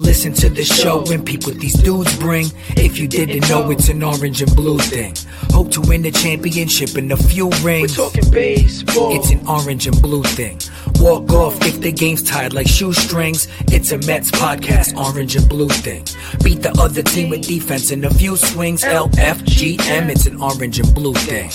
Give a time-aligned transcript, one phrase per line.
[0.00, 2.46] Listen to the show and peep what these dudes bring.
[2.70, 5.14] If you didn't know, it's an orange and blue thing.
[5.52, 7.96] Hope to win the championship in a few rings.
[7.96, 9.14] We're Talking baseball.
[9.14, 10.58] It's an orange and blue thing.
[10.96, 13.46] Walk off if the game's tied like shoestrings.
[13.68, 16.04] It's a Mets podcast, orange and blue thing.
[16.42, 18.82] Beat the other team with defense in a few swings.
[18.82, 21.52] LFGM, it's an orange and blue thing.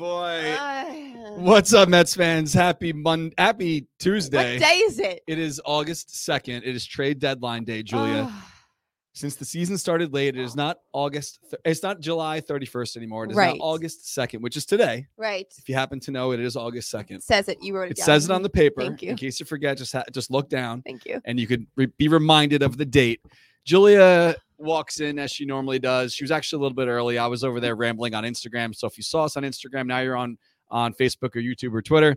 [0.00, 0.56] Boy.
[1.36, 2.54] What's up, Mets fans?
[2.54, 4.54] Happy Mon Happy Tuesday.
[4.54, 5.22] What day is it?
[5.26, 6.62] It is August 2nd.
[6.64, 8.32] It is trade deadline day, Julia.
[9.12, 13.24] Since the season started late, it is not August th- it's not July 31st anymore.
[13.24, 13.58] It is Right.
[13.60, 15.06] August 2nd, which is today.
[15.18, 15.46] right.
[15.58, 17.20] If you happen to know, it is August 2nd.
[17.22, 17.58] Says it.
[17.60, 17.90] You wrote it.
[17.92, 18.06] It down.
[18.06, 18.80] says it on the paper.
[18.80, 19.10] Thank you.
[19.10, 21.20] In case you forget, just ha- just look down Thank you.
[21.26, 23.20] and you could re- be reminded of the date.
[23.66, 26.12] Julia walks in as she normally does.
[26.14, 27.18] She was actually a little bit early.
[27.18, 28.74] I was over there rambling on Instagram.
[28.74, 30.38] So if you saw us on Instagram, now you're on
[30.70, 32.16] on Facebook or YouTube or Twitter.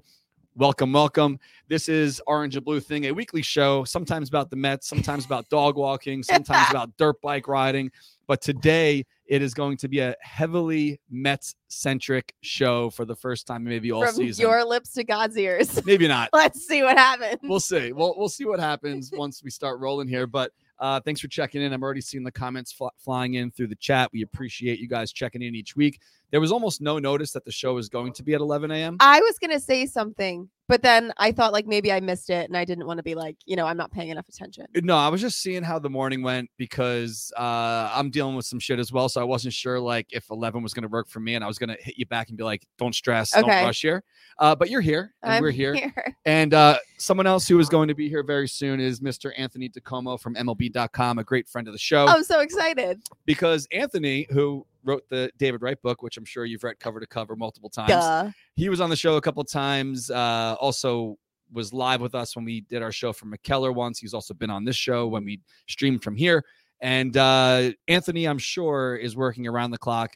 [0.55, 1.39] Welcome, welcome.
[1.67, 5.49] This is Orange and Blue Thing, a weekly show, sometimes about the Mets, sometimes about
[5.49, 7.89] dog walking, sometimes about dirt bike riding.
[8.27, 13.47] But today it is going to be a heavily Mets centric show for the first
[13.47, 14.43] time, maybe all From season.
[14.43, 15.83] your lips to God's ears.
[15.85, 17.39] Maybe not Let's see what happens.
[17.41, 17.91] we'll see.
[17.91, 20.27] We'll we'll see what happens once we start rolling here.
[20.27, 21.73] But uh, thanks for checking in.
[21.73, 24.09] I'm already seeing the comments fl- flying in through the chat.
[24.11, 25.99] We appreciate you guys checking in each week.
[26.33, 28.97] There was almost no notice that the show was going to be at 11 a.m.
[28.99, 32.57] I was gonna say something, but then I thought like maybe I missed it, and
[32.57, 34.65] I didn't want to be like, you know, I'm not paying enough attention.
[34.81, 38.57] No, I was just seeing how the morning went because uh, I'm dealing with some
[38.59, 39.09] shit as well.
[39.09, 41.47] So I wasn't sure like if 11 was going to work for me, and I
[41.47, 43.41] was going to hit you back and be like, "Don't stress, Okay.
[43.47, 44.03] don't rush here."
[44.39, 45.77] Uh, but you're here, and I'm we're here.
[46.25, 49.33] And uh, someone else who is going to be here very soon is Mr.
[49.37, 52.07] Anthony DiComo from MLB.com, a great friend of the show.
[52.07, 53.01] I'm so excited.
[53.25, 57.07] because Anthony, who wrote the David Wright book, which I'm sure you've read cover to
[57.07, 58.31] cover multiple times, Duh.
[58.55, 60.09] he was on the show a couple times.
[60.09, 61.17] Uh, also
[61.51, 63.99] was live with us when we did our show from McKellar once.
[63.99, 66.43] He's also been on this show when we streamed from here.
[66.81, 70.15] And uh, Anthony, I'm sure, is working around the clock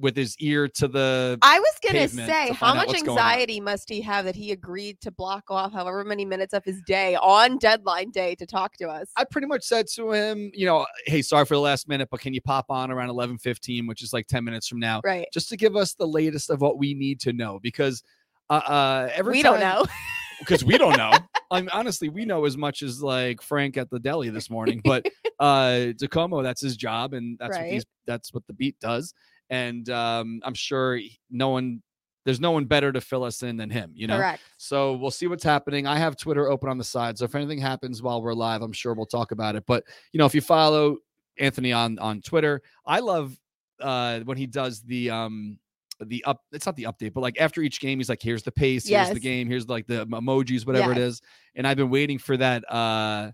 [0.00, 1.38] with his ear to the.
[1.42, 3.24] I was gonna say, to how much what's going on.
[3.24, 6.80] anxiety must he have that he agreed to block off however many minutes of his
[6.82, 9.08] day on deadline day to talk to us?
[9.16, 12.20] I pretty much said to him, you know, hey, sorry for the last minute, but
[12.20, 15.28] can you pop on around 11:15, which is like 10 minutes from now, right.
[15.32, 18.02] just to give us the latest of what we need to know because
[18.48, 19.86] uh, uh every We time, don't know.
[20.40, 21.12] because we don't know.
[21.50, 24.80] I mean, honestly, we know as much as like Frank at the deli this morning,
[24.84, 25.06] but
[25.40, 29.14] uh DiComo, that's his job, and that's what he's that's what the beat does.
[29.50, 30.98] And um, I'm sure
[31.30, 31.82] no one
[32.24, 34.18] there's no one better to fill us in than him, you know.
[34.18, 34.42] Correct.
[34.58, 35.86] So we'll see what's happening.
[35.86, 38.72] I have Twitter open on the side, so if anything happens while we're live, I'm
[38.72, 39.64] sure we'll talk about it.
[39.66, 40.98] But you know, if you follow
[41.38, 43.36] Anthony on on Twitter, I love
[43.80, 45.58] uh when he does the um
[46.06, 48.52] the up it's not the update but like after each game he's like here's the
[48.52, 51.08] pace here's the game here's like the emojis whatever it Yes.
[51.14, 51.22] is
[51.54, 53.30] and i've been waiting for that uh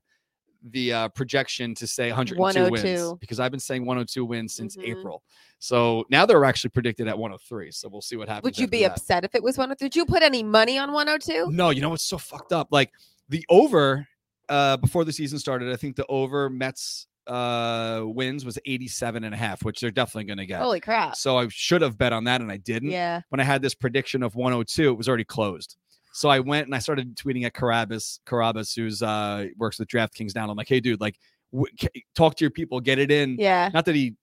[0.73, 4.89] the uh projection to say 102 wins because i've been saying 102 wins since Mhm.
[4.89, 5.23] april
[5.59, 8.83] so now they're actually predicted at 103 so we'll see what happens Would you be
[8.83, 8.93] that.
[8.93, 9.75] upset if it was one?
[9.79, 11.51] Did you put any money on 102?
[11.51, 12.69] No, you know what's so fucked up?
[12.71, 12.91] Like
[13.29, 14.07] the over
[14.49, 19.35] uh before the season started, I think the over Mets uh wins was 87 and
[19.35, 20.61] a half, which they're definitely going to get.
[20.61, 21.17] Holy crap.
[21.17, 22.91] So I should have bet on that and I didn't.
[22.91, 23.23] Yeah.
[23.31, 25.77] When I had this prediction of 102, it was already closed.
[26.17, 30.35] So I went and I started tweeting at Carrabis, Carrabis, who's uh works with DraftKings
[30.35, 30.49] now.
[30.49, 31.19] I'm like, hey, dude, like,
[31.53, 31.71] w-
[32.15, 33.37] talk to your people, get it in.
[33.39, 33.69] Yeah.
[33.75, 34.15] Not that he,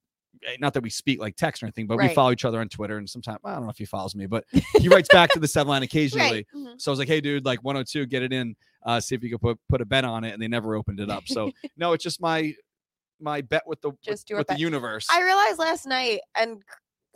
[0.43, 2.67] eh, not that we speak like text or anything, but we follow each other on
[2.67, 2.97] Twitter.
[2.97, 4.43] And sometimes I don't know if he follows me, but
[4.79, 6.31] he writes back to the seven line occasionally.
[6.31, 6.47] Right.
[6.55, 6.81] Mhm.
[6.81, 8.55] So I was like, hey, dude, like 102, get it in.
[8.83, 10.99] Uh, see if you could put put a bet on it, and they never opened
[10.99, 11.27] it up.
[11.27, 12.53] So no, it's just my
[13.21, 15.05] my bet with the with, Just your with the universe.
[15.11, 16.63] I realized last night, and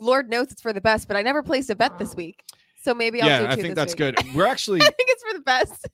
[0.00, 2.44] Lord knows it's for the best, but I never placed a bet this week.
[2.80, 4.16] So maybe I'll do yeah, I think that's week.
[4.16, 4.34] good.
[4.34, 5.88] We're actually I think it's for the best.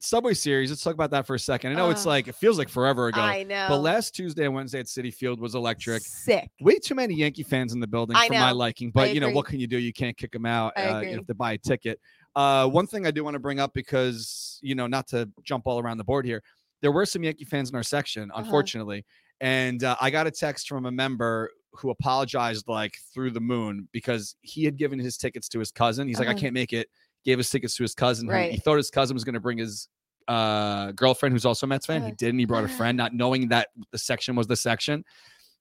[0.00, 0.68] Subway Series.
[0.70, 1.72] Let's talk about that for a second.
[1.72, 3.66] I know it's Uh, like it feels like forever ago, I know.
[3.70, 6.02] but last Tuesday and Wednesday at Citi Field was electric.
[6.02, 6.50] Sick.
[6.60, 9.30] Way too many Yankee fans in the building I for my liking, but you know
[9.30, 9.78] what can you do?
[9.78, 10.74] You can't kick them out.
[10.76, 11.98] Uh, you have to buy a ticket.
[12.36, 15.66] Uh, one thing I do want to bring up because you know not to jump
[15.66, 16.42] all around the board here,
[16.82, 18.42] there were some Yankee fans in our section, Uh-huh.
[18.42, 19.06] unfortunately,
[19.40, 23.88] and uh, I got a text from a member who apologized like through the moon
[23.92, 26.06] because he had given his tickets to his cousin.
[26.08, 26.40] He's like, I Uh-huh.
[26.40, 26.88] can't make it.
[27.24, 28.28] Gave his tickets to his cousin.
[28.28, 29.88] who- He thought his cousin was going to bring his
[30.28, 32.00] uh, girlfriend, who's also a Mets fan.
[32.02, 32.14] He Uh-huh.
[32.16, 32.38] didn't.
[32.38, 35.04] He brought a friend, not knowing that the section was the section.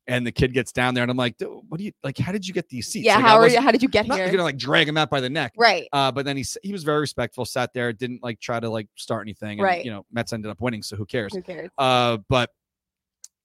[0.06, 2.18] And the kid gets down there, and I'm like, "What do you like?
[2.18, 3.16] How did you get these seats?" Yeah.
[3.16, 3.62] Like, how are you?
[3.62, 4.30] How did you get I'm here?
[4.30, 5.54] gonna like drag him out by the neck.
[5.58, 5.88] right.
[5.94, 8.90] Uh, but then he he was very respectful, sat there, didn't like try to like
[8.96, 9.60] start anything.
[9.60, 9.86] And, Right.
[9.86, 11.34] You know, Mets ended up winning, so who cares?
[11.34, 11.70] Who cares?
[11.78, 12.50] Uh, but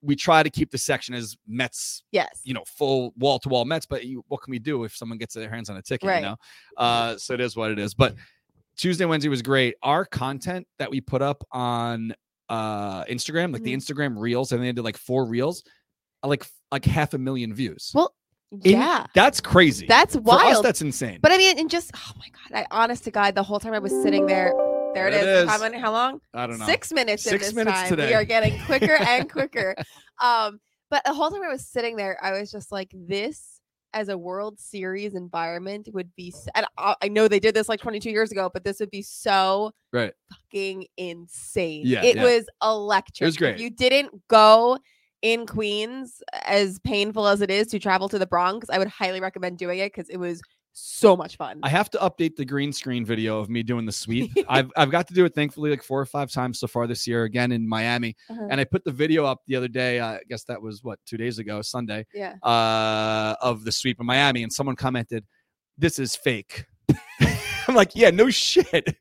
[0.03, 2.41] we try to keep the section as Mets, Yes.
[2.45, 3.85] you know, full wall to wall Mets.
[3.87, 6.07] But you, what can we do if someone gets their hands on a ticket?
[6.09, 6.21] Right.
[6.23, 6.37] You know,
[6.77, 7.95] uh, so it is what it is.
[7.95, 8.15] But
[8.77, 9.75] Tuesday, Wednesday was great.
[9.83, 12.15] Our content that we put up on
[12.49, 13.79] uh Instagram, like the Mhm.
[13.79, 15.63] Instagram reels, and they did like four reels,
[16.23, 17.91] uh, like like half a million views.
[17.95, 18.15] Well,
[18.53, 19.05] In- yeah.
[19.15, 19.87] that's crazy.
[19.87, 20.65] That's For us, wild.
[20.65, 21.19] that's insane.
[21.21, 23.75] but I mean, and just oh my god, I honest to God, the whole time
[23.75, 24.53] I was sitting there,
[24.95, 25.43] there it There is.
[25.45, 25.61] it How is.
[25.63, 25.79] many?
[25.79, 26.21] How long?
[26.35, 26.67] I don't know.
[26.67, 27.27] Six minutes.
[27.27, 27.89] in Six this minutes time.
[27.91, 28.09] today.
[28.09, 29.75] We are getting quicker and quicker.
[30.23, 33.61] um, but the whole time I was sitting there, I was just like, this
[33.95, 36.33] as a World Series environment would be.
[36.55, 39.03] And I, I know they did this like 22 years ago, but this would be
[39.03, 40.13] so Right.
[40.31, 41.83] fucking insane.
[41.87, 42.25] Yeah, it yeah.
[42.25, 43.23] was electric.
[43.23, 43.55] It was great.
[43.57, 44.79] If you didn't go
[45.23, 49.21] in Queens, as painful as it is to travel to the Bronx, I would highly
[49.21, 50.41] recommend doing it because it was
[50.81, 51.61] so much fun.
[51.63, 54.31] I have to update the green screen video of me doing the sweep.
[54.49, 57.07] I've I've got to do it thankfully like four or five times so far this
[57.07, 57.25] year.
[57.25, 58.49] Again in Miami, Uh-huh.
[58.51, 59.99] and I put the video up the other day.
[60.01, 62.35] Uh, I guess that was what two days ago, Sunday, yeah.
[62.43, 65.25] uh, of the sweep in Miami, and someone commented,
[65.77, 66.65] "This is fake."
[67.69, 68.97] I'm like, yeah, no shit.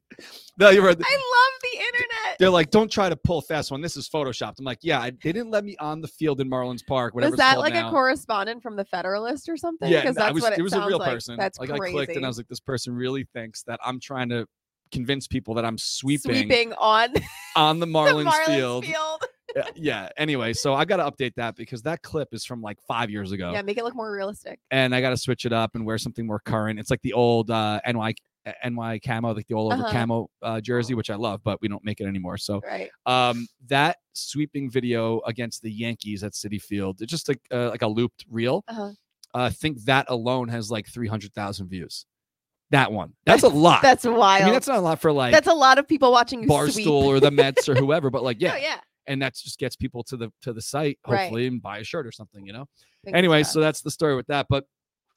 [0.57, 0.97] No, you're right.
[0.99, 2.39] I love the internet.
[2.39, 3.81] They're like, don't try to pull a fast one.
[3.81, 4.55] This is photoshopped.
[4.57, 7.13] I'm like, yeah, I, they didn't let me on the field in Marlins Park.
[7.13, 7.31] Whatever.
[7.31, 9.89] Was that like a correspondent from the Federalist or something?
[9.89, 11.11] Yeah, because that's it was, what it, it was a real like.
[11.11, 11.37] person.
[11.37, 11.89] That's like crazy.
[11.89, 14.47] I clicked and I was like, this person really thinks that I'm trying to
[14.91, 17.13] convince people that I'm sweeping, sweeping on
[17.55, 18.85] on the the Marlins, Marlins field.
[18.85, 19.23] field.
[19.57, 20.09] Uh, yeah.
[20.17, 23.31] Anyway, so I got to update that because that clip is from like five years
[23.31, 24.59] ago, Yeah, make it look more realistic.
[24.71, 26.79] and I got to switch it up and wear something more current.
[26.79, 28.15] It's like the old uh, NY
[28.63, 29.91] NY camo, like the all over Uh-huh.
[29.91, 32.37] camo uh, jersey, which I love, but we don't make it anymore.
[32.37, 32.89] So Right.
[33.05, 37.81] um, that sweeping video against the Yankees at Citi Field, it's just like uh, like
[37.81, 38.63] a looped reel.
[38.67, 38.91] Uh-huh.
[39.33, 42.05] I think that alone has like three hundred thousand views.
[42.71, 43.81] That one, that's a lot.
[43.81, 44.41] That's wild.
[44.41, 46.73] I mean, that's not a lot for like That's a lot of people watching Barstool
[46.73, 46.87] sweep.
[46.87, 48.79] or the Mets or whoever, but like yeah, Oh, yeah.
[49.07, 51.19] and that just gets people to the to the site Right.
[51.21, 52.65] hopefully and buy a shirt or something, you know.
[53.07, 54.47] Anyway, so that's the story with that.
[54.49, 54.65] But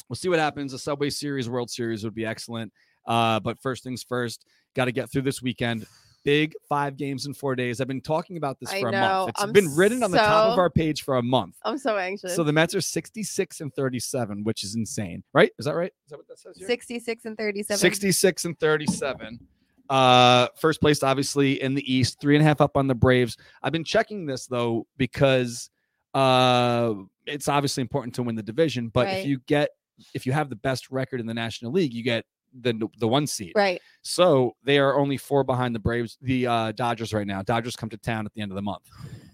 [0.09, 0.71] we'll see what happens.
[0.73, 2.73] The Subway Series, World Series would be excellent.
[3.11, 4.47] Uh, but first things first,
[4.77, 5.85] got to get through this weekend.
[6.23, 7.81] Big five games in four days.
[7.81, 9.01] I've been talking about this I for a know.
[9.01, 9.31] month.
[9.31, 11.57] It's I'm been written on the top of our page for a month.
[11.65, 12.37] I'm so anxious.
[12.37, 15.51] So the Mets are 66 and 37, which is insane, right?
[15.59, 15.93] Is that right?
[16.05, 16.69] Is that what that says here?
[16.69, 17.79] 66 and 37.
[17.79, 19.41] 66 and 37.
[19.89, 23.37] Uh, first place, obviously, in the East, three and a half up on the Braves.
[23.61, 25.71] I've been checking this though because
[26.15, 26.95] uh,
[27.27, 28.89] it's obviously important to win the division.
[28.89, 29.71] But if you get,
[30.15, 32.25] if you have the best record in the National League, you get
[32.59, 33.53] the the one seed.
[33.55, 33.81] Right.
[34.03, 37.43] So they are only four behind the Braves, the uh, Dodgers right now.
[37.43, 38.83] Dodgers come to town at the end of the month.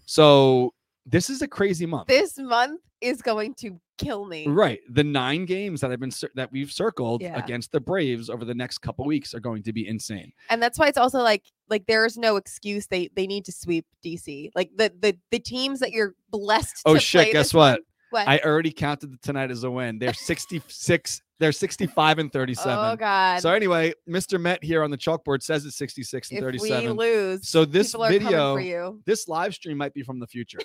[0.05, 0.73] So
[1.05, 2.07] this is a crazy month.
[2.07, 4.47] This month is going to kill me.
[4.47, 4.79] Right.
[4.89, 7.37] The nine games that I've been that we've circled Yeah.
[7.37, 10.31] against the Braves over the next couple weeks are going to be insane.
[10.49, 13.85] And that's why it's also like like there's no excuse they they need to sweep
[14.03, 14.51] DC.
[14.55, 17.23] Like the the the teams that you're blessed Oh to shit!
[17.25, 17.71] play Guess what?
[17.71, 18.27] month- What?
[18.27, 19.99] I already counted the tonight as a win.
[19.99, 21.21] They're 66.
[21.39, 22.73] They're 65 and 37.
[22.73, 23.41] oh god.
[23.41, 24.39] So anyway, Mr.
[24.41, 26.97] Met here on the chalkboard says it's 66 and if we 37.
[26.97, 29.01] lose, So this video, for you.
[29.05, 30.57] this live stream might be from the future.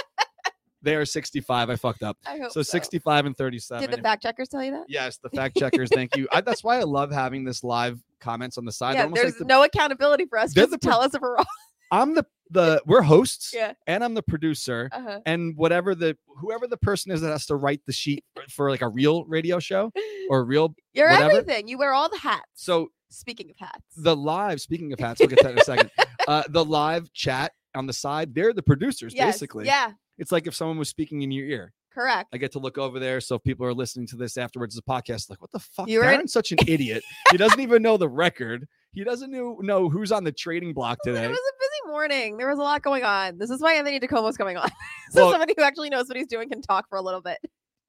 [0.82, 1.70] they are 65.
[1.70, 2.18] I fucked up.
[2.26, 3.88] I So 65 and 37.
[3.88, 4.84] Did the fact checkers tell you that?
[4.88, 5.88] Yes, the fact checkers.
[5.90, 6.28] Thank you.
[6.32, 8.94] I, that's why I love having this live comments on the side.
[8.96, 10.52] Yeah, there's like the, no accountability for us.
[10.52, 11.46] Just the tell us if we're wrong.
[11.90, 13.74] I'm the the we're hosts Yeah.
[13.86, 15.20] and I'm the producer Uh-huh.
[15.26, 18.70] and whatever the whoever the person is that has to write the sheet for, for
[18.70, 19.92] like a real radio show
[20.30, 21.30] or real You're whatever.
[21.40, 21.68] everything.
[21.68, 22.44] You wear all the hats.
[22.54, 25.90] so speaking of hats, the live speaking of hats we'll get that in a second
[26.28, 30.46] uh the live chat on the side they're the producers yes, basically yeah, it's like
[30.48, 32.28] if someone was speaking in your ear correct.
[32.32, 34.80] i get to look over there so if people are listening to this afterwards as
[34.80, 37.82] a podcast like what the fuck You were in- such an idiot he doesn't even
[37.82, 41.56] know the record he doesn't know, who's on the trading block It today was a
[41.86, 42.36] morning.
[42.36, 43.38] There was a lot going on.
[43.38, 44.68] This is why Anthony DiComo's coming on.
[45.10, 47.38] so Well- somebody who actually knows what he's doing can talk for a little bit.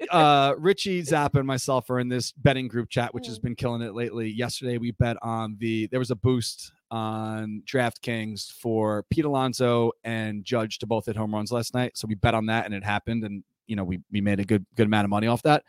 [0.12, 3.44] uh Richie Zappa and myself are in this betting group chat, which has Mm.
[3.44, 4.30] been killing it lately.
[4.30, 10.44] Yesterday we bet on the there was a boost on DraftKings for Pete Alonso and
[10.44, 11.98] Judge to both hit home runs last night.
[11.98, 13.24] So we bet on that and it happened.
[13.24, 15.64] And you know, we we made a good good amount of money off that.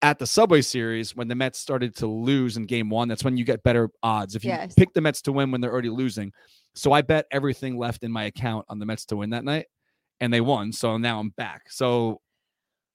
[0.00, 3.36] At the Subway Series, when the Mets started to lose in game one, that's when
[3.36, 4.34] you get better odds.
[4.34, 4.74] If you Yes.
[4.74, 6.32] pick the Mets to win when they're already losing.
[6.74, 9.66] So I bet everything left in my account on the Mets to win that night,
[10.20, 10.72] and they won.
[10.72, 11.70] So now I'm back.
[11.70, 12.20] So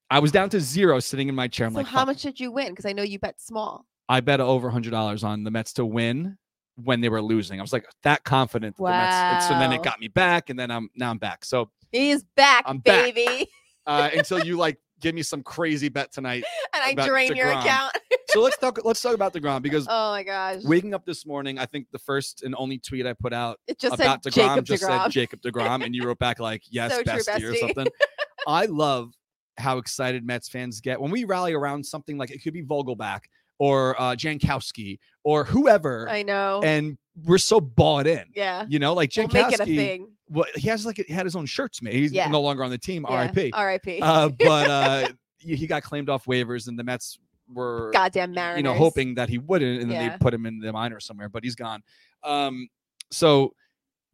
[0.10, 1.68] I was down to zero sitting in my chair.
[1.68, 2.70] I'm so like, how "Fuck." much did you win?
[2.70, 3.86] Because I know you bet small.
[4.08, 6.38] I bet over hundred dollars on the Mets to win
[6.76, 7.60] when they were losing.
[7.60, 8.76] I was like that confident.
[8.78, 11.18] that the Mets, and so then it got me back, and then I'm now I'm
[11.18, 11.46] back.
[11.46, 13.14] So He's back, I'm back.
[13.16, 13.50] baby.
[13.86, 16.44] uh, until you like give me some crazy bet tonight,
[16.74, 17.96] and I drain your account.
[18.30, 18.80] So let's talk.
[18.84, 20.64] Let's talk about Degrom because Oh my gosh.
[20.64, 23.80] waking up this morning, I think the first and only tweet I put out it
[23.80, 25.04] just about said Degrom Jacob just DeGrom.
[25.04, 27.88] said Jacob Degrom, and you wrote back like yes, So true, bestie or something.
[28.48, 29.12] I love
[29.58, 33.22] how excited Mets fans get when we rally around something like it could be Vogelbach
[33.58, 36.62] or uh, Jankowski or whoever, I know.
[36.64, 38.24] and we're so bought in.
[38.34, 38.66] yeah.
[38.70, 39.76] You know, like We'll make it a Jankowski.
[39.76, 40.08] thing.
[40.30, 41.96] Well, he has like he had his own shirts made.
[41.96, 42.30] He's Yeah.
[42.30, 43.06] no longer on the team.
[43.10, 43.16] Yeah.
[43.16, 43.52] R.I.P.
[43.54, 44.00] R.I.P.
[44.02, 45.10] Uh, but uh,
[45.40, 47.20] he got claimed off waivers, and the Mets
[47.54, 48.58] were Goddamn Mariners.
[48.58, 50.10] you know, hoping that he wouldn't, and then Yeah.
[50.12, 51.82] they put him in the minor somewhere, but he's gone.
[52.24, 52.68] Um,
[53.12, 53.54] so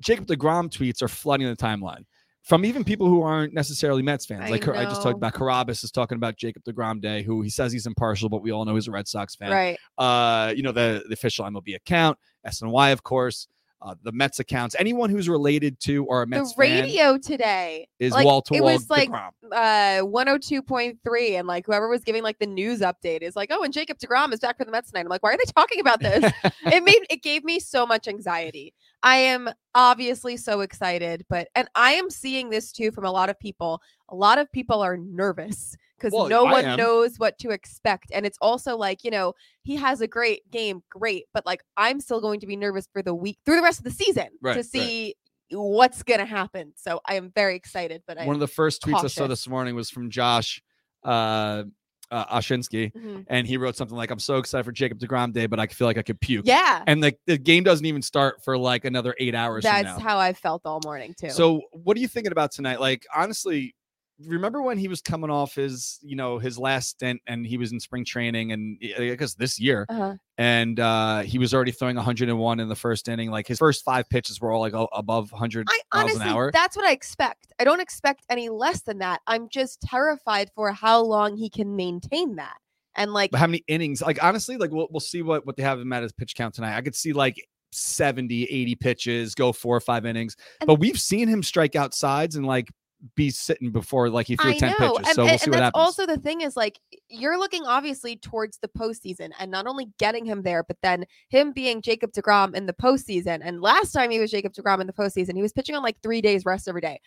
[0.02, 2.06] Jacob DeGrom tweets are flooding the timeline
[2.44, 4.44] from even people who aren't necessarily Mets fans.
[4.46, 7.50] I like I just talked about Carrabis is talking about Jacob DeGrom Day, who he
[7.50, 9.52] says he's impartial, but we all know he's a Red Sox fan.
[9.52, 9.78] Right.
[9.98, 13.48] Uh, you know, the, the official MLB account, SNY, of course,
[13.82, 18.14] uh, the Mets accounts, anyone who's related to or a Mets the radio today, is
[18.14, 22.48] like, wall to it was like uh 102.3 and like whoever was giving like the
[22.48, 25.02] news update is like oh and jacob deGrom is back for the mets tonight.
[25.02, 26.32] I'm like why are they talking about this?
[26.66, 28.74] It made it gave me so much anxiety.
[29.04, 33.30] I am obviously so excited but and i am seeing this too from a lot
[33.30, 33.82] of people.
[34.10, 36.78] A lot of people are nervous because Well, no I one am.
[36.78, 39.34] knows what to expect and it's also like you know
[39.64, 43.02] he has a great game great but like i'm still going to be nervous for
[43.02, 44.66] the week through the rest of the season Right, to right.
[44.66, 45.16] see
[45.52, 49.04] what's gonna happen so i am very excited but i One of the first tweets
[49.04, 50.62] I saw this morning was from Josh
[51.04, 51.64] uh,
[52.12, 52.92] uh, Oshinsky.
[52.94, 53.26] Mhm.
[53.28, 55.88] and he wrote something like, "I'm so excited for Jacob Degrom Day, but I feel
[55.88, 59.16] like I could puke." yeah And the, the game doesn't even start for like another
[59.20, 59.64] eight hours.
[59.66, 61.30] from That's how I felt all morning too.
[61.30, 62.80] So, what are you thinking about tonight?
[62.80, 63.76] Like, honestly,
[64.24, 67.72] remember when he was coming off his, you know, his last stint, and he was
[67.72, 70.16] in spring training, and I guess this year, uh-huh.
[70.38, 73.32] and uh he was already throwing 101 in the first inning.
[73.32, 76.52] Like his first five pitches were all like above 100 I miles honestly, an hour.
[76.52, 77.54] that's what I expect.
[77.60, 79.22] I don't expect any less than that.
[79.28, 82.58] I'm just terrified for how long he can maintain that.
[82.96, 84.02] And like, But how many innings?
[84.02, 86.56] Like honestly, like we'll we'll see what what they have him at his pitch count
[86.56, 86.78] tonight.
[86.78, 87.36] I could see like
[87.76, 90.38] 70, 80 pitches, go four or five innings.
[90.66, 92.70] But we've seen him strike out sides and like
[93.16, 94.98] be sitting before like he threw I 10 know, pitches.
[94.98, 95.72] and, so and- we'll see and what that's happens.
[95.76, 100.26] also the thing is like you're looking obviously towards the postseason, and not only getting
[100.26, 103.40] him there, but then him being Jacob Degrom in the postseason.
[103.44, 106.02] And last time he was Jacob Degrom in the postseason, he was pitching on like
[106.02, 107.00] three days rest every day.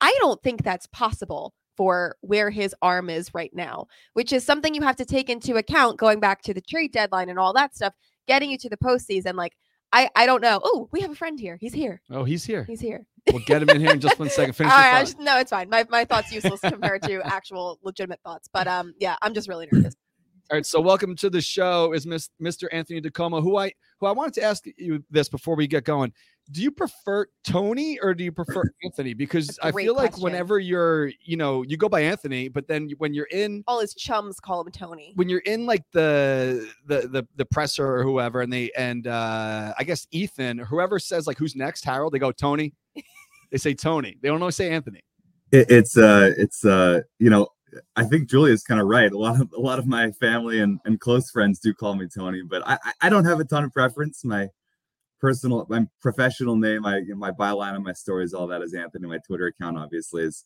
[0.00, 4.74] I don't think that's possible for where his arm is right now, which is something
[4.74, 7.74] you have to take into account going back to the trade deadline and all that
[7.74, 7.92] stuff,
[8.28, 9.34] getting you to the postseason.
[9.34, 9.54] Like,
[9.94, 10.60] I, I don't know.
[10.62, 11.56] Oh, we have a friend here.
[11.60, 12.02] He's here.
[12.10, 12.64] oh, he's here.
[12.64, 13.06] He's here.
[13.30, 14.50] We'll get him in here in just one second.
[14.50, 15.70] All Finish your right, just, no, it's fine.
[15.70, 18.48] My my thoughts useless compared to actual legitimate thoughts.
[18.52, 19.94] But um, yeah, I'm just really nervous.
[20.50, 22.66] All right, so welcome to the show is Miss, Mr.
[22.72, 26.12] Anthony DiComo, who I who I wanted to ask you this before we get going.
[26.50, 29.14] Do you prefer Tony or do you prefer Anthony?
[29.14, 30.24] Because I a I great feel like question.
[30.24, 33.94] whenever you're, you know, you go by Anthony, but then when you're in All his
[33.94, 35.12] chums call him Tony.
[35.16, 39.72] when you're in like the the the, the presser or whoever, and they and uh
[39.78, 42.74] I guess Ethan whoever says like who's next, Harold, they go Tony.
[43.50, 44.16] they say Tony.
[44.20, 45.00] They don't always say Anthony.
[45.52, 47.48] it, it's uh it's uh you know
[47.96, 50.78] i think julia's kind of right a lot of a lot of my family and,
[50.84, 53.64] and close friends do call me tony but I, I i don't have a ton
[53.64, 54.48] of preference my
[55.24, 59.18] personal my professional name my my byline on my stories all that is anthony my
[59.26, 60.44] twitter account obviously is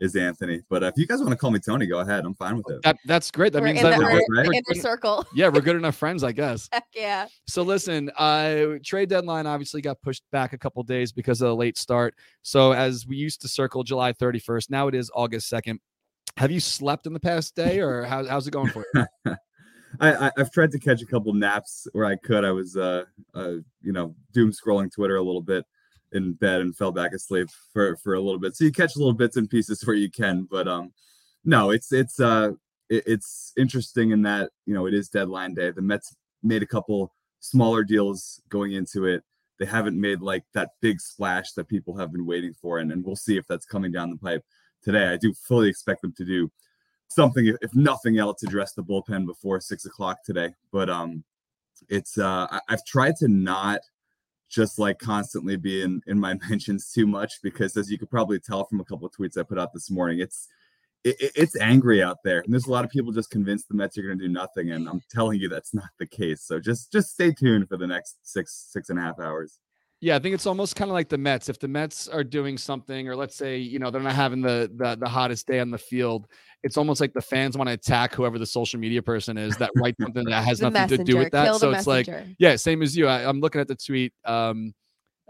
[0.00, 2.56] is anthony but if you guys want to call me tony go ahead i'm fine
[2.56, 3.52] with it That that's great.
[3.52, 4.46] That We're means in that the, we're, we're good, right?
[4.48, 5.26] we're inner circle.
[5.34, 6.68] yeah, we're good enough friends, I guess.
[6.72, 7.26] Heck yeah.
[7.46, 11.56] So listen, uh trade deadline obviously got pushed back a couple days because of the
[11.56, 12.14] late start.
[12.42, 15.78] So as we used to circle July 31st, now it is August 2nd.
[16.36, 19.04] Have you slept in the past day or how, how's it going for you?
[20.00, 22.44] I, I i've tried to catch a couple naps where i could.
[22.44, 25.64] I was uh uh you know doom scrolling twitter a little bit
[26.12, 28.56] in bed and fell back asleep for for a little bit.
[28.56, 30.92] So you catch little bits and pieces where you can but um
[31.44, 32.52] no it's it's uh
[32.88, 35.70] it, it's interesting in that you know it is deadline day.
[35.70, 39.22] The mets made a couple smaller deals going into it.
[39.58, 43.04] They haven't made like that big splash that people have been waiting for and, and
[43.04, 44.44] we'll see if that's coming down the pipe.
[44.82, 46.50] Today i do fully expect them to do
[47.08, 50.50] something if, nothing else address the bullpen before six o'clock today.
[50.72, 51.24] But um
[51.90, 53.80] it's uh i've tried to not
[54.48, 58.38] just like constantly be in in my mentions too much because as you could probably
[58.40, 60.48] tell from a couple of tweets i put out this morning it's
[61.04, 62.40] it, it- it's angry out there.
[62.40, 64.72] And there's a lot of people just convinced the mets are going to do nothing.
[64.72, 66.42] And i'm telling you that's not the case.
[66.42, 69.58] So just just stay tuned for the next six six and a half hours
[70.00, 71.48] Yeah, I think it's almost kind of like the Mets.
[71.48, 74.70] If the Mets are doing something, or let's say, you know, they're not having the
[74.76, 76.26] the, the hottest day on the field,
[76.62, 79.70] it's almost like the fans want to attack whoever the social media person is that
[79.74, 81.44] writes something that has The nothing to do with that.
[81.44, 83.06] Kill So the it's like, yeah, same as you.
[83.06, 84.12] I, I'm looking at the tweet.
[84.24, 84.74] Um,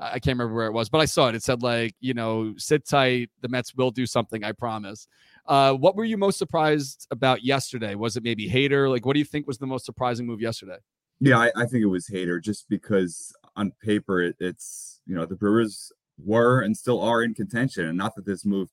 [0.01, 1.37] I I can't remember where it was, but I saw it.
[1.37, 3.31] It said like, you know, sit tight.
[3.43, 4.43] The Mets will do something.
[4.43, 5.07] I promise.
[5.47, 7.95] Uh, what were you most surprised about yesterday?
[7.95, 8.91] Was it maybe Hader?
[8.91, 10.79] Like, what do you think was the most surprising move yesterday?
[11.21, 15.27] Yeah, I, I think it was Hader just because on paper it, it's you know
[15.27, 18.69] the Brewers were and still are in contention, and not that this move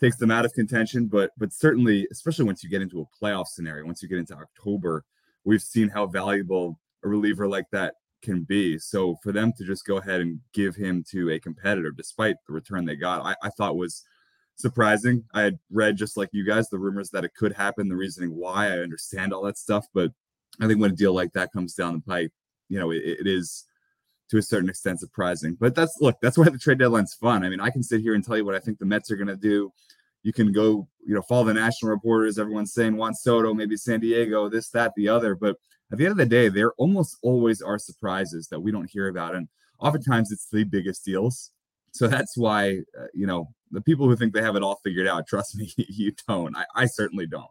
[0.00, 3.46] takes them out of contention, but but certainly, especially once you get into a playoff
[3.48, 5.04] scenario, once you get into October,
[5.44, 8.78] we've seen how valuable a reliever like that can be.
[8.78, 12.52] So for them to just go ahead and give him to a competitor, despite the
[12.52, 14.04] return they got, I, I thought was
[14.56, 15.24] surprising.
[15.34, 18.34] I had read just like you guys the rumors that it could happen, the reasoning
[18.34, 18.66] why.
[18.66, 20.10] I understand all that stuff, but
[20.60, 22.32] I think when a deal like that comes down the pipe,
[22.68, 23.64] you know, it, it is
[24.30, 25.56] to a certain extent surprising.
[25.58, 27.44] But that's look, that's why the trade deadline's fun.
[27.44, 29.16] I mean, I can sit here and tell you what I think the Mets are
[29.16, 29.72] going to do.
[30.22, 32.38] You can go, you know, follow the national reporters.
[32.38, 35.36] Everyone's saying Juan Soto, maybe San Diego, this, that, the other.
[35.36, 35.56] But
[35.92, 39.06] at the end of the day, there almost always are surprises that we don't hear
[39.06, 41.52] about, and oftentimes it's the biggest deals.
[41.92, 45.06] So that's why, uh, you know, the people who think they have it all figured
[45.06, 46.56] out, trust me, you don't.
[46.56, 47.46] I, I certainly don't.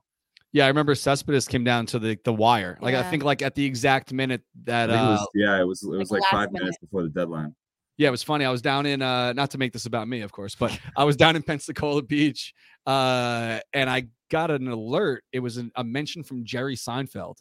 [0.55, 2.77] Yeah, I remember Cespedes came down to the the wire.
[2.79, 5.59] Like I think like at the exact minute that I think it uh was, yeah,
[5.59, 7.53] it was it was like like, last five minutes before the deadline.
[7.97, 8.45] Yeah, it was funny.
[8.45, 11.03] I was down in uh not to make this about me, of course, but I
[11.03, 12.53] was down in Pensacola Beach
[12.85, 15.25] uh and I got an alert.
[15.33, 17.35] It was an, a mention from Jerry Seinfeld.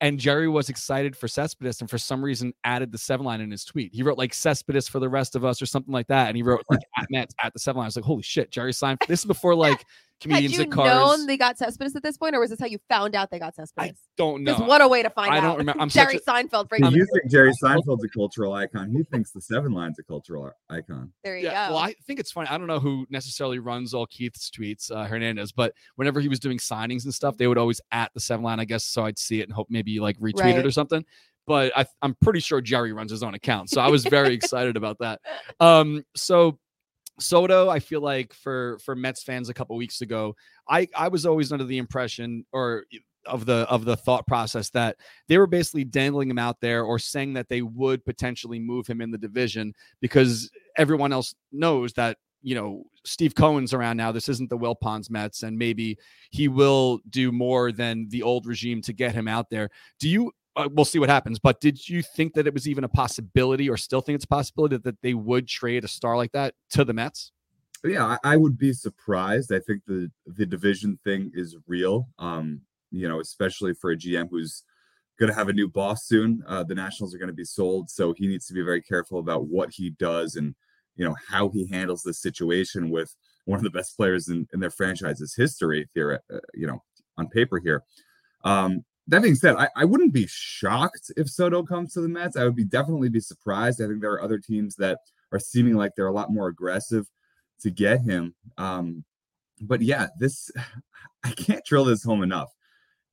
[0.00, 3.50] And Jerry was excited for Cespedes and for some reason added the seven line in
[3.50, 3.94] his tweet.
[3.94, 6.28] He wrote like Cespedes for the rest of us or something like that.
[6.28, 7.84] And he wrote like at Mets at the seven line.
[7.84, 9.08] I was like, holy shit, Jerry Seinfeld.
[9.08, 9.84] This is before like
[10.22, 10.88] Had comedians you at cars.
[11.18, 13.38] known they got Cespedes at this point, or was this how you found out they
[13.38, 14.54] got I don't know.
[14.54, 15.34] Because what a way to find out!
[15.34, 15.42] I out.
[15.42, 15.82] don't remember.
[15.82, 16.92] I'm Jerry a- Seinfeld See, breaking.
[16.92, 18.90] you think Jerry Seinfeld's a cultural icon?
[18.90, 21.12] He thinks the seven line's a cultural icon.
[21.22, 21.74] there you Yeah, go.
[21.74, 22.48] well, I think it's funny.
[22.48, 26.40] I don't know who necessarily runs all Keith's tweets, uh, Hernandez, but whenever he was
[26.40, 29.18] doing signings and stuff, they would always at the seven line, I guess, so I'd
[29.18, 30.56] see it and hope maybe like retweet Right.
[30.58, 31.04] it or something.
[31.46, 34.76] But I, I'm pretty sure Jerry runs his own account, so I was very excited
[34.76, 35.20] about that.
[35.60, 36.58] Um, so
[37.18, 40.36] Soto, I feel like for for Mets fans a couple weeks ago,
[40.68, 42.84] I I was always under the impression or
[43.26, 44.96] of the of the thought process that
[45.28, 49.00] they were basically dangling him out there or saying that they would potentially move him
[49.00, 54.12] in the division because everyone else knows that you know Steve Cohen's around now.
[54.12, 55.98] This isn't the Wilpons Mets, and maybe
[56.30, 59.70] he will do more than the old regime to get him out there.
[59.98, 60.32] Do you?
[60.56, 61.38] Uh, we'll see what happens.
[61.38, 64.28] But did you think that it was even a possibility, or still think it's a
[64.28, 67.32] possibility that they would trade a star like that to the Mets?
[67.84, 69.52] Yeah, I, I would be surprised.
[69.52, 72.08] I think the the division thing is real.
[72.18, 74.62] Um, you know, especially for a GM who's
[75.18, 76.42] going to have a new boss soon.
[76.46, 79.18] Uh, the Nationals are going to be sold, so he needs to be very careful
[79.18, 80.54] about what he does and
[80.96, 83.14] you know how he handles this situation with
[83.44, 85.88] one of the best players in, in their franchise's history.
[85.94, 86.82] Here, uh, you know,
[87.18, 87.82] on paper here.
[88.44, 92.36] Um, that being said, I, I wouldn't be shocked if Soto comes to the Mets.
[92.36, 93.80] I would be definitely be surprised.
[93.80, 94.98] I think there are other teams that
[95.32, 97.06] are seeming like they're a lot more aggressive
[97.60, 98.34] to get him.
[98.58, 99.04] Um,
[99.60, 100.50] but yeah, this
[101.24, 102.52] I can't drill this home enough.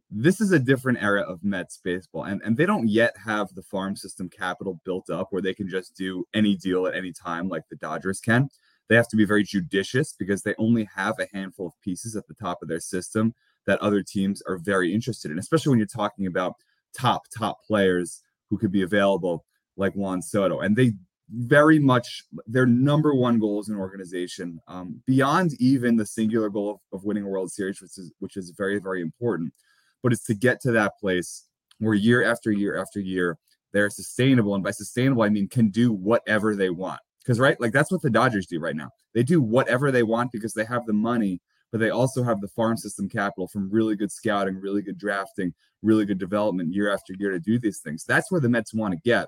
[0.10, 3.64] This is a different era of Mets baseball, and, and they don't yet have the
[3.64, 7.50] farm system capital built up where they can just do any deal at any time
[7.50, 8.48] like the Dodgers can.
[8.90, 12.28] They have to be very judicious because they only have a handful of pieces at
[12.28, 13.34] the top of their system
[13.66, 16.56] that other teams are very interested in, especially when you're talking about
[16.98, 19.46] top, top players who could be available
[19.78, 20.60] like Juan Soto.
[20.60, 20.94] And they
[21.30, 26.82] very much their number one goal as an organization, um, beyond even the singular goal
[26.92, 29.54] of, of winning a World Series, which is which is very very important.
[30.02, 31.46] But it's to get to that place
[31.80, 33.38] where year after year after year
[33.72, 37.00] they're sustainable, and by sustainable I mean can do whatever they want.
[37.24, 38.90] Because right, like that's what the Dodgers do right now.
[39.14, 41.40] They do whatever they want because they have the money,
[41.74, 45.52] but they also have the farm system capital from really good scouting, really good drafting,
[45.82, 48.04] really good development year after year to do these things.
[48.04, 49.26] That's where the Mets want to get.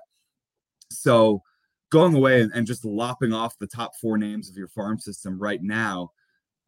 [0.92, 1.42] So
[1.90, 5.36] going away and, and just lopping off the top four names of your farm system
[5.40, 6.12] right now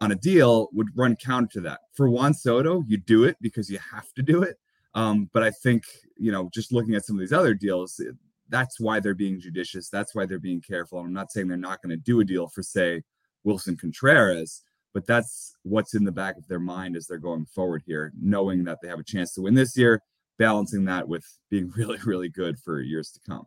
[0.01, 1.79] on a deal would run counter to that.
[1.95, 4.57] For Juan Soto, you do it because you have to do it.
[4.95, 5.85] Um, but I think,
[6.17, 8.01] you know, just looking at some of these other deals,
[8.49, 9.91] that's why they're being judicious.
[9.91, 10.99] That's why they're being careful.
[10.99, 13.03] I'm not saying they're not going to do a deal for, say,
[13.47, 14.65] Willson Contreras,
[14.99, 18.65] but that's what's in the back of their mind as they're going forward here, knowing
[18.65, 20.03] that they have a chance to win this year,
[20.41, 23.45] balancing that with being really, really good for years to come.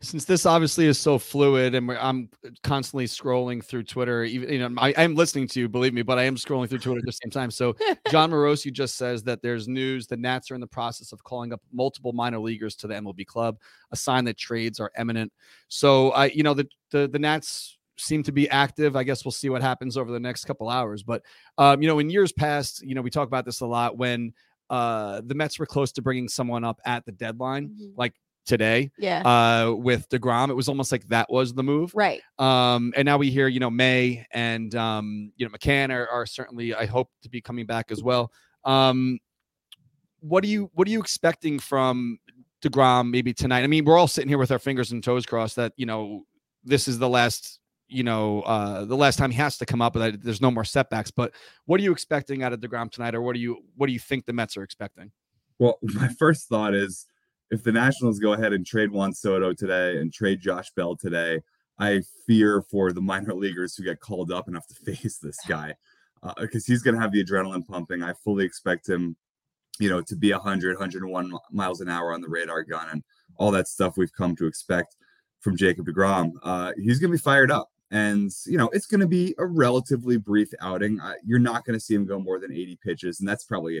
[0.00, 2.30] since this obviously is so fluid and I'm
[2.62, 6.18] constantly scrolling through Twitter, even you know, I, I'm listening to you, believe me, but
[6.18, 7.50] I am scrolling through Twitter at the same time.
[7.50, 7.76] So
[8.10, 11.52] Jon Morosi just says that there's news the Nats are in the process of calling
[11.52, 13.58] up multiple minor leaguers to the MLB club,
[13.92, 15.30] a sign that trades are imminent.
[15.68, 18.96] So I, you know, the the the Nats seem to be active.
[18.96, 21.02] I guess we'll see what happens over the next couple hours.
[21.02, 21.22] But
[21.58, 24.32] um, you know, in years past, you know, we talk about this a lot when
[24.70, 27.92] uh the Mets were close to bringing someone up at the deadline Mhm.
[27.96, 28.14] like
[28.46, 29.20] today Yeah.
[29.22, 30.50] uh, with Degrom.
[30.50, 31.92] It was almost like that was the move.
[31.94, 32.20] right.
[32.38, 36.26] Um, and now we hear, you know, May and um, you know, McCann are, are
[36.26, 38.30] certainly, I hope, to be coming back as well.
[38.64, 39.18] Um,
[40.20, 42.18] what are you what are you expecting from
[42.62, 43.62] DeGrom maybe tonight?
[43.64, 46.24] I mean, we're all sitting here with our fingers and toes crossed that, you know,
[46.64, 47.60] this is the last,
[47.94, 51.10] you know, uh the last time he has to come up there's no more setbacks.
[51.10, 51.32] But
[51.66, 53.98] what are you expecting out of DeGrom tonight, or what do you what do you
[53.98, 55.10] think the Mets are expecting?
[55.58, 57.06] Well, my first thought is
[57.50, 61.40] if the Nationals go ahead and trade Juan Soto today and trade Josh Bell today,
[61.78, 65.38] I fear for the minor leaguers who get called up and have to face this
[65.46, 65.74] guy
[66.38, 68.02] because uh, he's going to have the adrenaline pumping.
[68.02, 69.16] I fully expect him,
[69.78, 73.04] you know, to be 100, 101 miles an hour on the radar gun and
[73.36, 74.96] all that stuff we've come to expect
[75.40, 76.32] from Jacob DeGrom.
[76.42, 77.68] Uh, he's going to be fired up.
[77.94, 81.00] And, you know, it's going to be a relatively brief outing.
[81.00, 83.20] Uh, you're not going to see him go more than 80 pitches.
[83.20, 83.78] And that's probably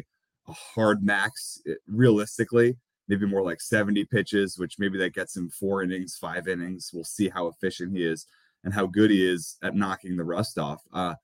[0.48, 2.76] a hard max eh, realistically
[3.08, 7.04] maybe more like 70 pitches which maybe that gets him four innings five innings we'll
[7.04, 8.26] see how efficient he is
[8.62, 11.14] and how good he is at knocking the rust off uh,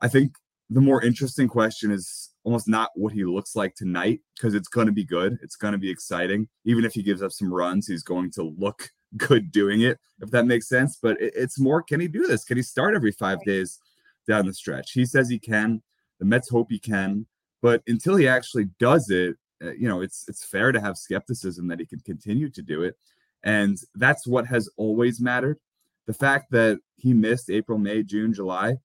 [0.00, 0.34] i think
[0.70, 4.86] the more interesting question is almost not what he looks like tonight because it's going
[4.86, 7.86] to be good it's going to be exciting even if he gives up some runs
[7.86, 11.82] he's going to look good doing it if that makes sense but it, it's more
[11.82, 13.78] can he do this can he start every five days
[14.26, 15.82] down the stretch he says he can
[16.18, 17.26] the mets hope he can
[17.62, 21.68] but until he actually does it, uh, you know, it's it's fair to have skepticism
[21.68, 22.96] that he can continue to do it,
[23.42, 25.58] and that's what has always mattered.
[26.06, 28.76] The fact that he missed April, May, June, July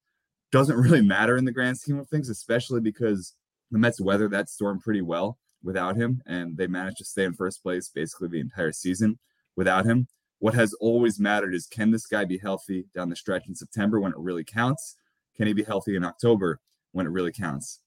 [0.52, 3.36] doesn't really matter in the grand scheme of things, especially because
[3.70, 7.34] the Mets weathered that storm pretty well without him, and they managed to stay in
[7.34, 9.20] first place basically the entire season
[9.56, 10.08] without him.
[10.42, 14.00] What has always mattered is can this guy be healthy down the stretch in September
[14.00, 14.96] when it really counts?
[15.38, 16.60] Can he be healthy in October
[16.94, 17.80] when it really counts?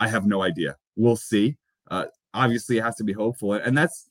[0.00, 0.76] I have no idea.
[0.96, 1.58] We'll see.
[1.88, 4.10] Uh, obviously, it has to be hopeful, and that's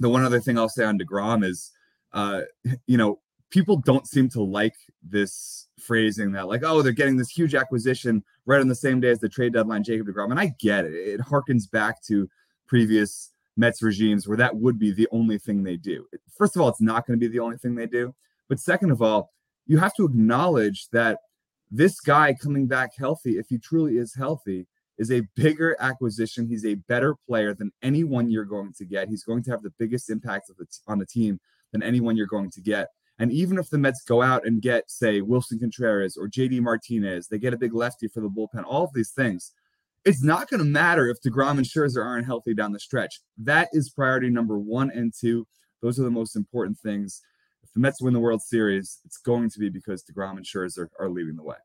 [0.00, 1.70] the one other thing I'll say on Degrom is,
[2.12, 2.40] uh,
[2.88, 7.30] you know, people don't seem to like this phrasing that like, oh, they're getting this
[7.30, 10.52] huge acquisition right on the same day as the trade deadline, Jacob Degrom, and I
[10.58, 10.94] get it.
[10.94, 12.28] It harkens back to
[12.66, 16.06] previous Mets regimes where that would be the only thing they do.
[16.36, 18.14] First of all, it's not going to be the only thing they do,
[18.48, 19.30] but second of all,
[19.66, 21.18] you have to acknowledge that
[21.70, 24.66] this guy coming back healthy, if he truly is healthy,
[24.98, 26.46] is a bigger acquisition.
[26.46, 29.08] He's a better player than anyone you're going to get.
[29.08, 31.40] He's going to have the biggest impact the t- on the team
[31.72, 32.88] than anyone you're going to get.
[33.18, 37.28] And even if the Mets go out and get, say, Willson Contreras or JD Martinez,
[37.28, 39.52] they get a big lefty for the bullpen, all of these things,
[40.04, 43.20] it's not going to matter if DeGrom and Scherzer aren't healthy down the stretch.
[43.38, 45.46] That is priority number one and two.
[45.82, 47.22] Those are the most important things.
[47.62, 50.88] If the Mets win the World Series, it's going to be because DeGrom and Scherzer
[50.98, 51.56] are leading the way.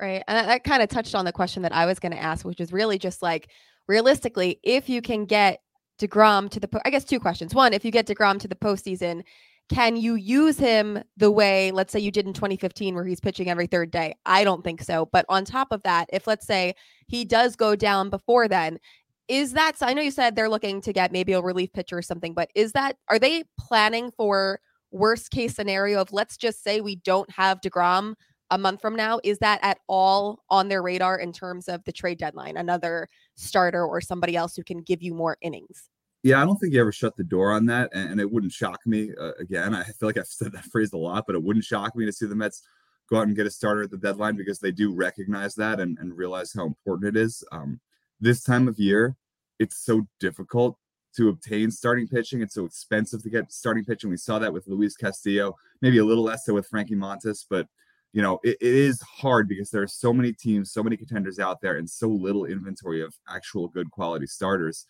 [0.00, 0.22] Right.
[0.26, 2.60] And that, kind of touched on the question that I was going to ask, which
[2.60, 3.48] is really just like
[3.86, 5.60] realistically, if you can get
[6.00, 7.54] DeGrom to the, po- I guess two questions.
[7.54, 9.22] One, if you get DeGrom to the postseason,
[9.68, 13.48] can you use him the way, let's say you did in 2015, where he's pitching
[13.48, 14.14] every third day?
[14.26, 15.08] I don't think so.
[15.10, 16.74] But on top of that, if let's say
[17.06, 18.78] he does go down before then,
[19.26, 22.02] is that, I know you said they're looking to get maybe a relief pitcher or
[22.02, 26.80] something, but is that, are they planning for worst case scenario of let's just say
[26.80, 28.14] we don't have DeGrom
[28.50, 31.92] a month from now is that at all on their radar in terms of the
[31.92, 35.88] trade deadline another starter or somebody else who can give you more innings
[36.24, 38.80] yeah i don't think you ever shut the door on that and, it wouldn't shock
[38.86, 41.64] me uh, again i feel like i've said that phrase a lot but it wouldn't
[41.64, 42.62] shock me to see the mets
[43.08, 45.98] go out and get a starter at the deadline because they do recognize that and,
[45.98, 47.80] and realize how important it is um,
[48.20, 49.14] this time of year
[49.58, 50.76] it's so difficult
[51.16, 52.42] to obtain starting pitching.
[52.42, 54.10] It's so expensive to get starting pitching.
[54.10, 57.68] We saw that with Luis Castillo, maybe a little less so with Frankie Montas, but
[58.12, 61.40] you know, it, it is hard because there are so many teams, so many contenders
[61.40, 64.86] out there, and so little inventory of actual good quality starters.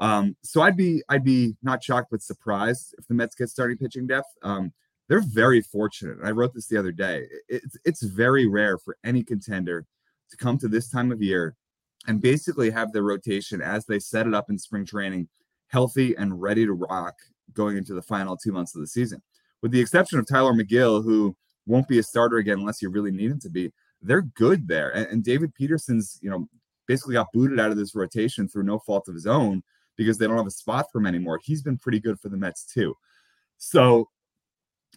[0.00, 3.78] Um, so I'd be I'd be not shocked but surprised if the Mets get starting
[3.78, 4.28] pitching depth.
[4.42, 4.72] Um,
[5.08, 6.18] they're very fortunate.
[6.24, 7.26] I wrote this the other day.
[7.48, 9.86] It's it's very rare for any contender
[10.30, 11.54] to come to this time of year
[12.06, 15.28] and basically have their rotation as they set it up in spring training
[15.68, 17.14] healthy and ready to rock
[17.52, 19.22] going into the final two months of the season.
[19.62, 23.10] With the exception of Tylor Megill, who won't be a starter again unless you really
[23.10, 23.72] need him to be.
[24.02, 24.90] They're good there.
[24.90, 26.46] And, and David Peterson's, you know,
[26.86, 29.62] basically got booted out of this rotation through no fault of his own
[29.96, 31.40] because they don't have a spot for him anymore.
[31.42, 32.94] He's been pretty good for the Mets too.
[33.58, 34.08] So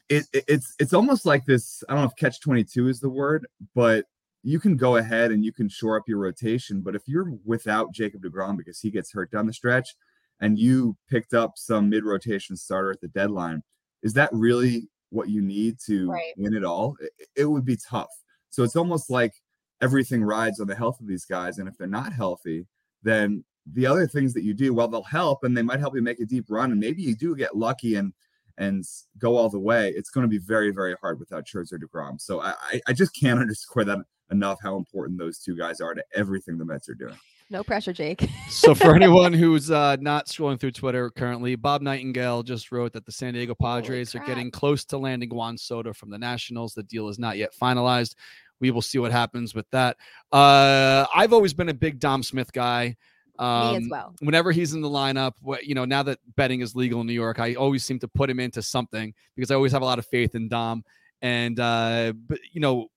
[0.10, 1.84] it, it, it's it's almost like this.
[1.88, 4.06] I don't know if catch 22 is the word, but
[4.44, 6.82] you can go ahead and you can shore up your rotation.
[6.82, 9.96] But if you're without Jacob DeGrom because he gets hurt down the stretch
[10.40, 13.64] and you picked up some mid rotation starter at the deadline,
[14.04, 16.34] is that really what you need to Right.
[16.38, 18.10] win it all, it, it would be tough.
[18.50, 19.34] So it's almost like
[19.82, 21.58] everything rides on the health of these guys.
[21.60, 22.68] And if they're not healthy,
[23.04, 26.02] then the other things that you do, well, they'll help and they might help you
[26.02, 28.14] make a deep run, and maybe you do get lucky and
[28.58, 28.86] and
[29.20, 32.20] go all the way, it's going to be very, very hard without Scherzer Degrom.
[32.20, 32.56] So I,
[32.88, 34.00] I just can't underscore that
[34.32, 37.16] enough how important those two guys are to everything the Mets are doing.
[37.50, 38.28] No pressure, Jake.
[38.50, 43.06] so for anyone who's uh, not scrolling through Twitter currently, Bob Nightingale just wrote that
[43.06, 46.74] the San Diego Padres are getting close to landing Juan Soto from the Nationals.
[46.74, 48.16] The deal is not yet finalized.
[48.60, 49.98] We will see what happens with that.
[50.32, 52.98] Uh, I've always been a big Dom Smith guy.
[53.40, 54.16] Um, Me as um, well.
[54.20, 57.40] Whenever he's in the lineup, you know, now that betting is legal in New York,
[57.40, 60.06] I always seem to put him into something because I always have a lot of
[60.06, 60.84] faith in Dom.
[61.22, 62.90] And uh, but you know,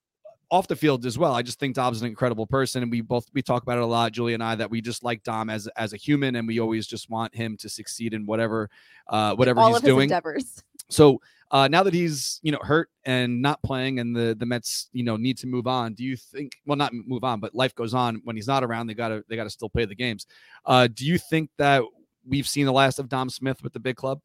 [0.51, 1.33] off the field as well.
[1.33, 3.87] I just think Dom's an incredible person, and we both we talk about it a
[3.87, 6.59] lot, Julie and I, that we just like Dom as as a human, and we
[6.59, 8.69] always just want him to succeed in whatever
[9.07, 10.03] uh, whatever All he's doing.
[10.03, 10.61] endeavors.
[10.91, 14.89] So uh, now that he's you know hurt and not playing, and the the Mets
[14.93, 16.53] you know need to move on, do you think?
[16.65, 18.21] Well, not move on, but life goes on.
[18.23, 20.27] When he's not around, they gotta they gotta still play the games.
[20.65, 21.83] Uh, do you think that
[22.27, 24.21] we've seen the last of Dom Smith with the big club?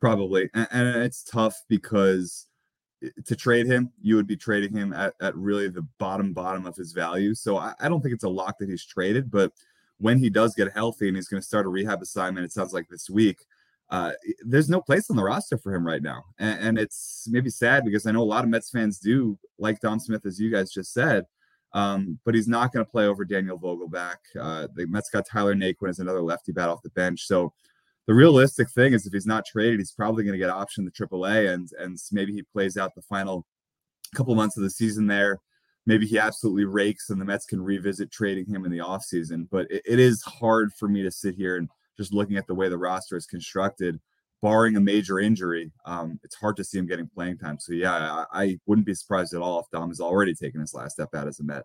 [0.00, 2.46] Probably, and, and it's tough because
[3.24, 6.76] to trade him, you would be trading him at, at really the bottom bottom of
[6.76, 7.34] his value.
[7.34, 9.52] So I, I don't think it's a lock that he's traded, but
[9.98, 12.72] when he does get healthy and he's going to start a rehab assignment, it sounds
[12.72, 13.46] like this week.
[13.88, 14.12] Uh,
[14.44, 17.84] there's no place on the roster for him right now, and, and, it's maybe sad
[17.84, 20.72] because I know a lot of Mets fans do like Dom Smith, as you guys
[20.72, 21.24] just said,
[21.72, 24.16] um, but he's not going to play over Daniel Vogelbach.
[24.40, 27.52] Uh, the Mets got Tyler Naquin as another lefty bat off the bench, so
[28.06, 31.06] the realistic thing is if he's not traded, he's probably going to get optioned to
[31.06, 33.46] AAA, and and maybe he plays out the final
[34.14, 35.38] couple months of the season there.
[35.86, 39.48] Maybe he absolutely rakes, and the Mets can revisit trading him in the offseason.
[39.50, 42.54] But it, it is hard for me to sit here and just looking at the
[42.54, 44.00] way the roster is constructed,
[44.42, 47.58] barring a major injury, um, it's hard to see him getting playing time.
[47.58, 50.74] So yeah, I, I wouldn't be surprised at all if Dom has already taken his
[50.74, 51.64] last step out as a Met.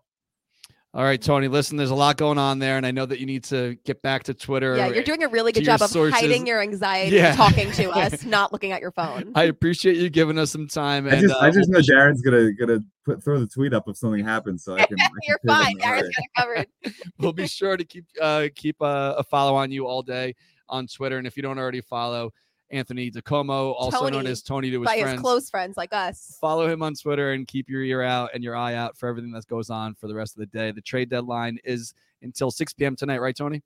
[0.94, 1.48] All right, Tony.
[1.48, 4.02] Listen, there's a lot going on there, and I know that you need to get
[4.02, 4.76] back to Twitter.
[4.76, 6.20] Yeah, you're doing a really good job of sources.
[6.20, 7.34] hiding your anxiety, yeah.
[7.34, 9.32] talking to us, not looking at your phone.
[9.34, 11.06] I appreciate you giving us some time.
[11.06, 13.88] And, I just, uh, I just know Darren's gonna gonna put throw the tweet up
[13.88, 14.98] if something happens, so I can.
[15.26, 15.78] you're I can fine.
[15.78, 16.94] Darren's got it covered.
[17.18, 20.34] we'll be sure to keep uh, keep a, a follow on you all day
[20.68, 22.34] on Twitter, and if you don't already follow,
[22.72, 25.12] Anthony DiComo, also Tony, known as Tony to his by friends.
[25.12, 26.38] his close friends like us.
[26.40, 29.30] Follow him on Twitter and keep your ear out and your eye out for everything
[29.32, 30.72] that goes on for the rest of the day.
[30.72, 32.96] The trade deadline is until 6 p.m.
[32.96, 33.62] tonight, right, Tony?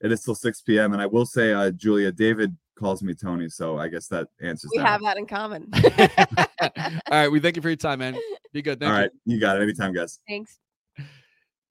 [0.00, 0.92] It is till 6 p.m.
[0.92, 4.70] And I will say, uh, Julia, David calls me Tony, so I guess that answers.
[4.72, 4.86] We that.
[4.86, 5.68] have that in common.
[6.60, 8.16] All right, we thank you for your time, man.
[8.52, 8.78] Be good.
[8.78, 9.02] Thank All you.
[9.02, 9.62] right, you got it.
[9.62, 10.20] Anytime, guys.
[10.28, 10.58] Thanks.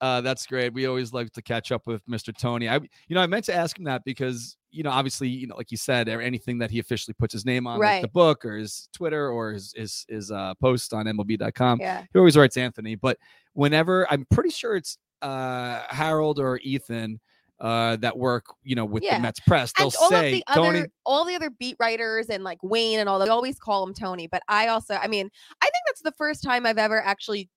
[0.00, 0.72] Uh, that's great.
[0.74, 2.36] We always like to catch up with Mr.
[2.36, 2.68] Tony.
[2.68, 5.56] I, you know, I meant to ask him that because, you know, obviously, you know,
[5.56, 7.94] like you said, anything that he officially puts his name on, right.
[7.94, 12.04] like the book or his Twitter or his his, his uh, post on MLB.com, yeah.
[12.12, 12.94] he always writes Anthony.
[12.94, 13.18] But
[13.54, 17.20] whenever I'm pretty sure it's uh, Harold or Ethan
[17.60, 19.16] uh, that work, you know, with yeah.
[19.16, 20.80] the Mets press, they'll say the Tony.
[20.80, 23.86] Other, all the other beat writers and like Wayne and all that, they always call
[23.86, 24.26] him Tony.
[24.26, 25.28] But I also, I mean,
[25.60, 27.48] I think that's the first time I've ever actually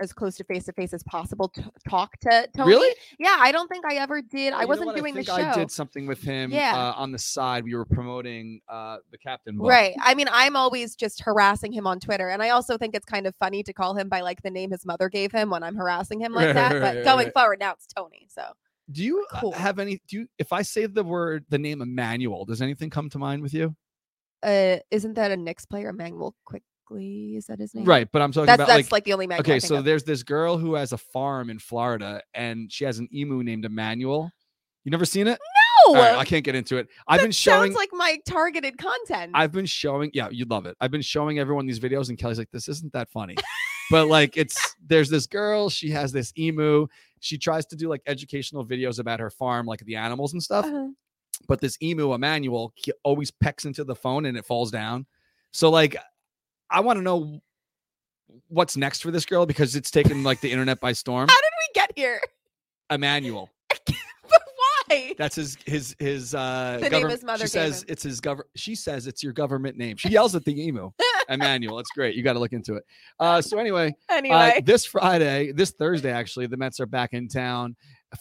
[0.00, 2.70] as close to face to face as possible to talk to Tony.
[2.70, 2.94] Really?
[3.18, 4.52] Yeah, I don't think I ever did.
[4.52, 5.34] I wasn't doing I the show.
[5.34, 6.50] I did something with him.
[6.50, 6.76] Yeah.
[6.76, 9.56] Uh, on the side, we were promoting uh, the captain.
[9.56, 9.68] Book.
[9.68, 9.94] Right.
[10.02, 13.26] I mean, I'm always just harassing him on Twitter, and I also think it's kind
[13.26, 15.76] of funny to call him by like the name his mother gave him when I'm
[15.76, 16.80] harassing him like that.
[16.80, 18.28] But going forward, now it's Tony.
[18.30, 18.42] So.
[18.90, 19.52] Do you uh, cool.
[19.52, 20.00] have any?
[20.08, 20.28] Do you?
[20.38, 23.74] If I say the word, the name Emmanuel, does anything come to mind with you?
[24.42, 26.62] Uh, isn't that a Knicks player, Emmanuel Quick?
[26.90, 27.84] Is that his name?
[27.84, 29.40] Right, but I'm talking that's, about that's like, like the only man.
[29.40, 29.84] Okay, so of.
[29.84, 33.64] there's this girl who has a farm in Florida, and she has an emu named
[33.64, 34.30] Emmanuel.
[34.84, 35.38] You never seen it?
[35.86, 36.88] No, right, I can't get into it.
[37.08, 37.72] I've that been showing.
[37.72, 39.32] Sounds like my targeted content.
[39.34, 40.10] I've been showing.
[40.14, 40.76] Yeah, you'd love it.
[40.80, 43.36] I've been showing everyone these videos, and Kelly's like, "This isn't that funny,"
[43.90, 45.68] but like, it's there's this girl.
[45.68, 46.86] She has this emu.
[47.20, 50.64] She tries to do like educational videos about her farm, like the animals and stuff.
[50.64, 50.88] Uh-huh.
[51.48, 55.06] But this emu, Emmanuel, he always pecks into the phone and it falls down.
[55.52, 55.96] So like,
[56.70, 57.40] I want to know
[58.48, 61.28] what's next for this girl because it's taken like the internet by storm.
[61.28, 62.20] How did we get here?
[62.90, 63.50] Emmanuel.
[63.86, 64.42] but
[64.88, 65.14] why?
[65.18, 67.86] That's his his his uh the name his mother she says him.
[67.88, 69.96] it's his government she says it's your government name.
[69.96, 70.90] She yells at the emu.
[71.28, 71.80] Emmanuel.
[71.80, 72.14] It's great.
[72.14, 72.84] You got to look into it.
[73.18, 74.54] Uh so anyway, anyway.
[74.58, 77.74] Uh, this Friday, this Thursday actually, the Mets are back in town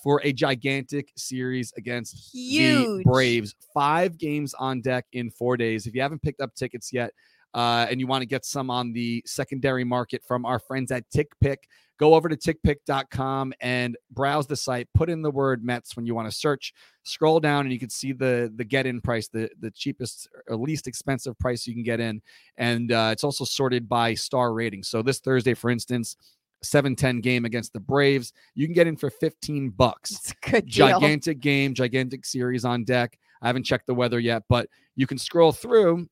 [0.04, 2.98] for a gigantic series against Huge.
[2.98, 3.54] the Braves.
[3.74, 5.86] Five games on deck in 4 days.
[5.86, 7.12] If you haven't picked up tickets yet,
[7.56, 11.10] uh, and you want to get some on the secondary market from our friends at
[11.10, 11.56] TickPick,
[11.98, 14.90] go over to tickpick.com and browse the site.
[14.94, 16.74] Put in the word Mets when you want to search.
[17.04, 20.58] Scroll down and you can see the the get in price, the the cheapest or
[20.58, 22.22] least expensive price you can get in,
[22.58, 24.84] and uh, it's also sorted by star rating.
[24.84, 26.16] So this Thursday, for instance.
[26.64, 28.34] 7-10 game against the Braves.
[28.56, 30.12] You can get in for 15 bucks.
[30.12, 30.88] It's a good deal.
[30.88, 33.20] Gigantic game, gigantic series on deck.
[33.44, 36.08] I haven't checked the weather yet, but you can scroll through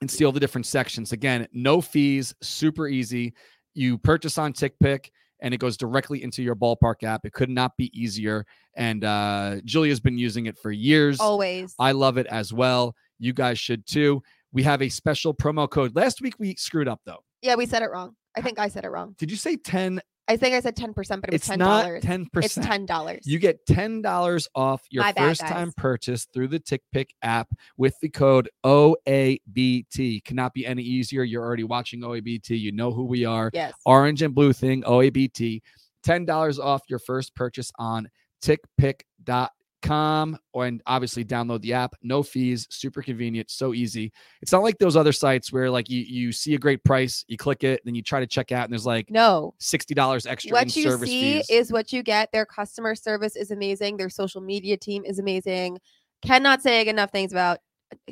[0.00, 1.12] and see all the different sections.
[1.12, 3.34] Again, no fees, super easy.
[3.74, 5.10] You purchase on TickPick
[5.42, 7.24] and it goes directly into your ballpark app.
[7.24, 8.44] It could not be easier.
[8.76, 11.20] And uh, Julia's been using it for years.
[11.20, 11.74] Always.
[11.78, 12.94] I love it as well.
[13.18, 14.22] You guys should too.
[14.52, 15.94] We have a special promo code.
[15.94, 17.22] Last week we screwed up though.
[17.42, 18.16] yeah, we said it wrong.
[18.36, 19.14] I think I said it wrong.
[19.18, 20.00] Did you say 10?
[20.28, 21.58] I think I said 10%, but it was It's $10.
[21.58, 22.28] not 10%.
[22.44, 23.18] It's $10.
[23.24, 27.94] You get $10 off your My bad, first time purchase through the TickPick app with
[28.00, 30.24] the code OABT.
[30.24, 31.24] Cannot be any easier.
[31.24, 32.50] You're already watching OABT.
[32.60, 33.50] You know who we are.
[33.52, 33.72] yes.
[33.84, 35.62] Orange and blue thing, OABT.
[36.06, 38.08] $10 off your first purchase on
[38.42, 39.48] tickpick.com
[39.88, 41.94] and obviously download the app.
[42.02, 44.12] No fees, super convenient, so easy.
[44.42, 47.36] It's not like those other sites where like you, you see a great price, you
[47.36, 49.54] click it, then you try to check out and there's like No.
[49.60, 51.46] $60 extra in What you service see fees.
[51.50, 52.30] is what you get.
[52.32, 53.96] Their customer service is amazing.
[53.96, 55.78] Their social media team is amazing.
[56.22, 57.58] Cannot say enough things about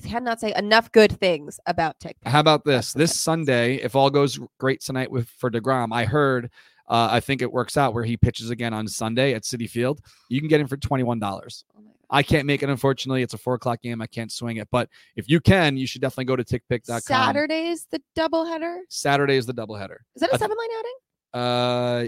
[0.05, 2.27] cannot say enough good things about TickPick.
[2.27, 2.93] How about this?
[2.93, 3.15] This.
[3.15, 6.51] Sunday, if all goes great tonight with for Degrom, I heard.
[6.89, 10.01] Uh, I think it works out where he pitches again on Sunday at Citi Field.
[10.29, 11.65] You can get him for twenty one dollars.
[11.77, 11.83] Oh.
[12.11, 13.23] I can't make it, unfortunately.
[13.23, 14.01] It's a four o'clock game.
[14.01, 17.01] I can't swing it, but if you can, you should definitely go to tickpick.com.
[17.01, 18.79] Saturday's the doubleheader.
[18.89, 19.97] Saturday is the doubleheader.
[20.17, 20.95] Is that I a th- seven line outing?
[21.35, 22.07] Uh,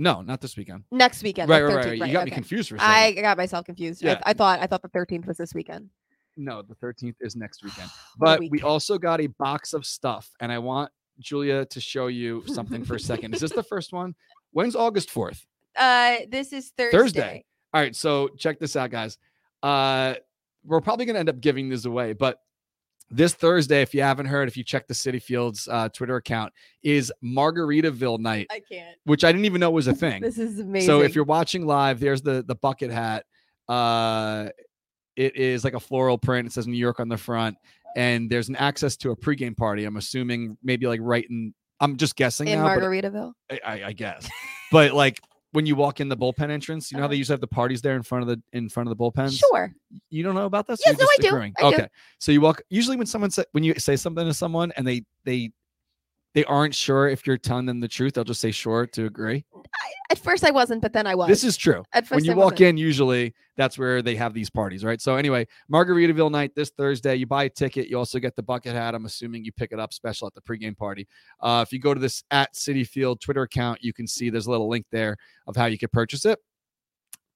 [0.00, 0.84] no, not this weekend.
[0.90, 1.48] Next weekend.
[1.48, 2.08] right, the right, right, right.
[2.08, 2.92] You got me confused for a second.
[2.94, 4.04] I got myself confused.
[4.04, 4.20] I, Yeah.
[4.24, 5.90] I thought I thought the 13th was this weekend.
[6.36, 7.90] No, the 13th is next weekend.
[8.18, 10.90] But we also got a box of stuff, and I want
[11.20, 13.34] Julia to show you something for a second.
[13.34, 14.14] Is this the first one?
[14.52, 15.44] When's August 4th?
[15.76, 16.96] Uh, this is Thursday.
[16.96, 17.44] Thursday.
[17.72, 19.18] All right, so check this out, guys.
[19.62, 20.14] Uh,
[20.64, 22.38] we're probably going to end up giving this away, but
[23.10, 26.52] this Thursday, if you haven't heard, if you check the Citi Fields uh, Twitter account,
[26.82, 28.96] is Margaritaville night, I can't.
[29.04, 30.22] which I didn't even know was a thing.
[30.22, 30.86] This is amazing.
[30.86, 33.24] So if you're watching live, there's the the bucket hat.
[33.68, 34.48] Uh,
[35.16, 36.46] it is like a floral print.
[36.46, 37.56] It says New York on the front,
[37.96, 39.84] and there's an access to a pregame party.
[39.84, 41.54] I'm assuming maybe like right in.
[41.80, 44.28] I'm just guessing in now, but Margaritaville, I, I, I guess.
[44.70, 45.18] but like
[45.52, 47.18] when you walk in the bullpen entrance, you know how they Uh-huh.
[47.18, 49.38] used to have the parties there in front of the in front of the bullpens.
[49.38, 49.74] sure.
[50.10, 50.80] You don't know about this?
[50.84, 51.36] Yes, no, I do.
[51.36, 51.76] I do.
[51.76, 51.88] okay.
[52.18, 52.60] So you walk.
[52.68, 55.52] Usually when someone say, when you say something to someone and they they
[56.34, 59.44] they aren't sure if you're telling them the truth, they'll just say sure to agree.
[60.10, 61.28] At first I wasn't, but then I was.
[61.28, 61.82] This is true.
[61.92, 62.68] At first when you I walk wasn't.
[62.70, 65.00] in, usually that's where they have these parties, right?
[65.00, 67.16] So anyway, Margaritaville night this Thursday.
[67.16, 68.94] You buy a ticket, you also get the bucket hat.
[68.94, 71.06] I'm assuming you pick it up special at the pregame party.
[71.40, 74.46] Uh, if you go to this at Citi Field Twitter account, you can see there's
[74.46, 75.16] a little link there
[75.46, 76.38] of how you can purchase it.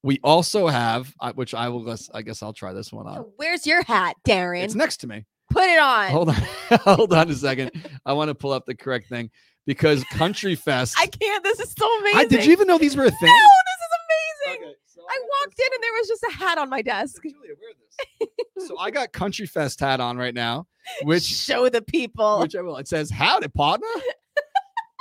[0.03, 3.25] We also have, uh, which I will, guess- I guess I'll try this one on.
[3.37, 4.63] Where's your hat, Darren?
[4.63, 5.25] It's next to me.
[5.55, 6.11] Put it on.
[6.11, 6.35] Hold on,
[6.81, 7.71] hold on a second.
[8.05, 9.31] I want to pull up the correct thing
[9.67, 10.97] because Country Fest.
[10.99, 11.45] I can't.
[11.45, 12.19] This is so amazing.
[12.21, 13.29] I- did you even know these were a thing?
[13.29, 14.67] No, this is amazing.
[14.69, 17.17] Okay, so I got walked in and there was just a hat on my desk.
[17.23, 18.69] So, Julia, wear this.
[18.69, 20.67] so I got Country Fest hat on right now,
[21.03, 22.41] which show the people.
[22.41, 22.77] which I will.
[22.79, 23.87] It says "Howdy, partner."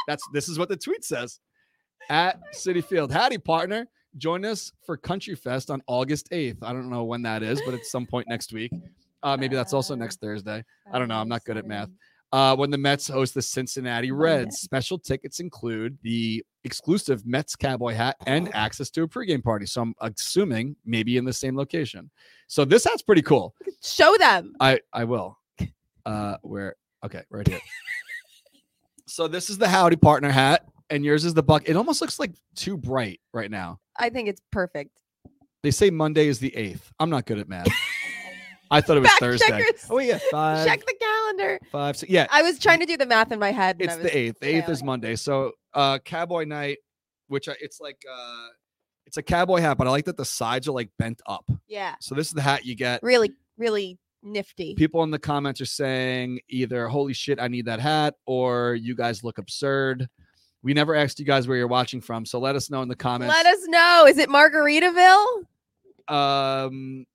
[0.08, 1.40] That's this is what the tweet says
[2.10, 3.12] at Citi Field.
[3.12, 3.88] Howdy, partner.
[4.18, 6.62] Join us for Country Fest on August eighth.
[6.62, 8.72] I don't know when that is, but it's some point next week.
[9.24, 10.64] Uh, maybe that's also next Thursday.
[10.92, 11.16] I don't know.
[11.16, 11.90] I'm not good at math.
[12.34, 17.94] Uh, when the Mets host the Cincinnati Reds, special tickets include the exclusive Mets cowboy
[17.94, 19.68] hat and access to a pregame party.
[19.68, 22.10] So I'm assuming maybe in the same location.
[22.48, 23.54] So this hat's pretty cool.
[23.84, 24.56] Show them.
[24.60, 25.38] I I will.
[26.06, 26.76] Uh, where?
[27.06, 27.60] Okay, right here.
[29.08, 31.70] so this is the Howdy Partner hat, and yours is the buck.
[31.70, 33.80] It almost looks like too bright right now.
[33.98, 34.90] I think it's perfect.
[35.62, 36.92] They say Monday is the eighth.
[37.00, 37.68] I'm not good at math.
[38.72, 39.48] I thought it was Fact Thursday.
[39.48, 39.86] checkers.
[39.90, 41.60] Oh yeah, five, Check the calendar.
[41.72, 42.12] five, six.
[42.12, 43.76] Yeah, I was trying to do the math in my head.
[43.76, 44.40] and it's I was the eighth.
[44.40, 44.86] The eighth is failing.
[44.86, 45.16] Monday.
[45.16, 46.78] So uh, Cowboy Night,
[47.28, 48.48] which I, it's like uh,
[49.06, 51.50] it's a cowboy hat, but I like that the sides are like bent up.
[51.68, 51.96] Yeah.
[52.00, 53.02] So this is the hat you get.
[53.04, 54.74] Really, really nifty.
[54.76, 58.96] people in the comments are saying either holy shit i need that hat or you
[58.96, 60.08] guys look absurd
[60.62, 62.96] we never asked you guys where you're watching from so let us know in the
[62.96, 64.06] comments Let us know.
[64.08, 65.44] Is it Margaritaville?
[66.08, 67.06] um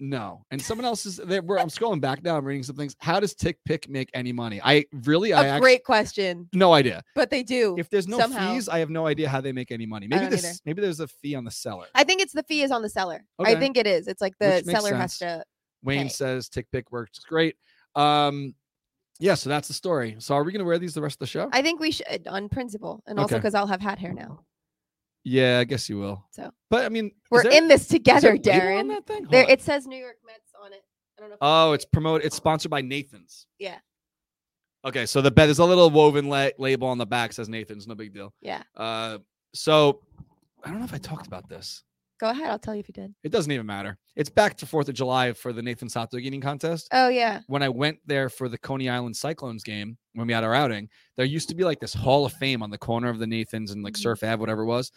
[0.00, 2.96] no and someone else is there where i'm scrolling back now i'm reading some things
[2.98, 6.48] how does TickPick make any money i really i A actually great question.
[6.54, 7.76] no idea But they do.
[7.78, 8.54] if there's no somehow.
[8.54, 10.54] fees i have no idea how they make any money maybe don't this either.
[10.64, 12.88] maybe there's a fee on the seller I think it's the fee is on the
[12.88, 13.24] seller.
[13.38, 13.52] Okay.
[13.52, 14.08] I think it is.
[14.08, 15.44] It's like the Which makes seller has to.
[15.82, 16.08] wayne Okay.
[16.08, 17.56] says TickPick works great
[17.94, 18.54] um
[19.18, 21.18] yeah so that's the story so are we going to wear these the rest of
[21.20, 23.40] the show I think we should on principle, and also Okay.
[23.40, 24.40] because I'll have hat hair now.
[25.24, 26.24] Yeah, I guess you will.
[26.32, 28.88] So- but I mean, We're there- in this is together, Darren.
[29.30, 29.50] There, on.
[29.50, 30.82] it says New York Mets on it.
[31.18, 31.34] I don't know.
[31.34, 32.26] If oh, it's promoted.
[32.26, 33.46] It's sponsored by Nathan's.
[33.58, 33.78] Yeah.
[34.84, 37.86] Okay, so the bet there's a little woven la- label on the back says Nathan's.
[37.86, 38.32] No big deal.
[38.40, 38.62] Yeah.
[38.76, 39.18] Uh,
[39.52, 40.00] so
[40.64, 41.82] I don't know if I talked about this.
[42.18, 42.50] Go ahead.
[42.50, 43.14] I'll tell you if you did.
[43.22, 43.96] It doesn't even matter.
[44.14, 46.88] It's back to Fourth of July for the Nathan's hot dog eating contest.
[46.92, 47.40] Oh yeah.
[47.46, 50.88] When I went there for the Coney Island Cyclones game, when we had our outing,
[51.16, 53.70] there used to be like this Hall of Fame on the corner of the Nathan's
[53.70, 53.98] and like Mhm.
[54.02, 54.92] Surf Ave, whatever it was,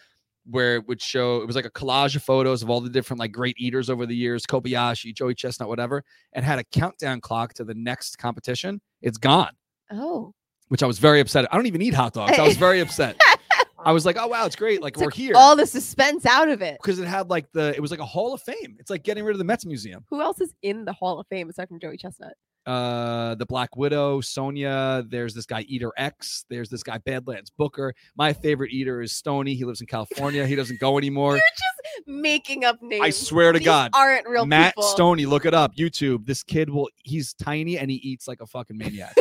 [0.50, 3.20] where it would show it was like a collage of photos of all the different
[3.20, 7.54] like great eaters over the years, Kobayashi, Joey Chestnut, whatever, and had a countdown clock
[7.56, 8.82] to the next competition.
[9.02, 9.52] It's gone
[9.92, 10.34] Oh.
[10.70, 11.46] which I was very upset.
[11.52, 12.38] I don't even eat hot dogs.
[12.38, 13.16] I was very upset.
[13.86, 14.82] I was like, oh wow, it's great.
[14.82, 16.78] Like we're here All the suspense out of it.
[16.82, 18.78] because it had like the it was like a Hall of Fame.
[18.80, 20.06] It's like getting rid of the Mets Museum.
[20.10, 22.34] Who else is in the Hall of Fame aside from Joey Chestnut?
[22.66, 25.04] Uh, the Black Widow, Sonia.
[25.10, 26.46] There's this guy Eater X.
[26.50, 27.94] There's this guy Badlands Booker.
[28.16, 29.54] My favorite eater is Stony.
[29.54, 30.46] He lives in California.
[30.48, 31.32] He doesn't go anymore.
[31.34, 33.04] You're just making up names.
[33.04, 34.84] I swear to These God, aren't real Matt people.
[34.84, 35.76] Stoney, look it up.
[35.76, 36.26] YouTube.
[36.26, 36.88] This kid will.
[37.04, 39.16] He's tiny and he eats like a fucking maniac.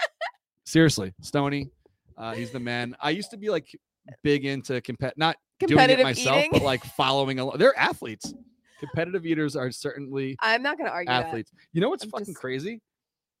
[0.66, 1.70] Seriously, Stoney.
[2.16, 2.96] Uh, he's the man.
[3.00, 3.66] I used to be like
[4.22, 6.50] big into compet, not doing it Competitive myself, eating.
[6.52, 7.58] but like following along.
[7.58, 8.34] They're athletes.
[8.80, 11.26] Competitive eaters are certainly I'm not going to argue that.
[11.26, 11.52] athletes.
[11.72, 12.80] You know what's I'm fucking just- crazy?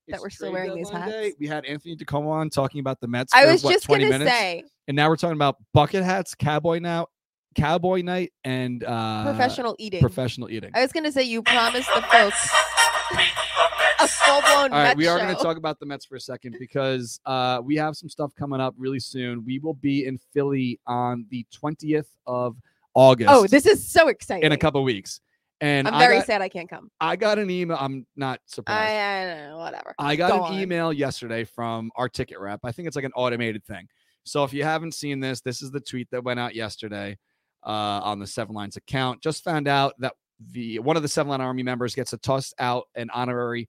[0.08, 1.34] that It's we're still wearing these hats.
[1.38, 3.32] We had Anthony DiComo on talking about the Mets.
[3.32, 5.56] I for, was what, just 20 going to minutes, say and now we're talking about
[5.72, 7.06] bucket hats, cowboy now,
[7.54, 10.00] cowboy night, and uh, professional eating.
[10.02, 10.70] professional eating.
[10.74, 12.50] I was going to say you promised the folks
[14.00, 15.28] a full blown All right, Met we are show.
[15.28, 18.60] to talk about the Mets for a second because uh, we have some stuff coming
[18.60, 19.42] up really soon.
[19.44, 22.56] We will be in Philly on the 20th of
[22.94, 23.30] August.
[23.30, 24.44] Oh, this is so exciting.
[24.44, 25.20] in a couple weeks,
[25.60, 26.90] and I'm I very got, sad I can't come.
[27.00, 27.76] I got an email.
[27.80, 28.90] I'm not surprised.
[28.90, 29.94] I, I don't know, whatever.
[29.98, 30.60] I got Go an on.
[30.60, 32.60] email yesterday from our ticket rep.
[32.64, 33.88] I think it's like an automated thing.
[34.24, 37.18] So if you haven't seen this, this is the tweet that went out yesterday
[37.64, 39.22] uh, on the Seven Lines account.
[39.22, 40.14] Just found out that
[40.50, 43.68] the one of the Seven Line Army members gets to toss out an honorary,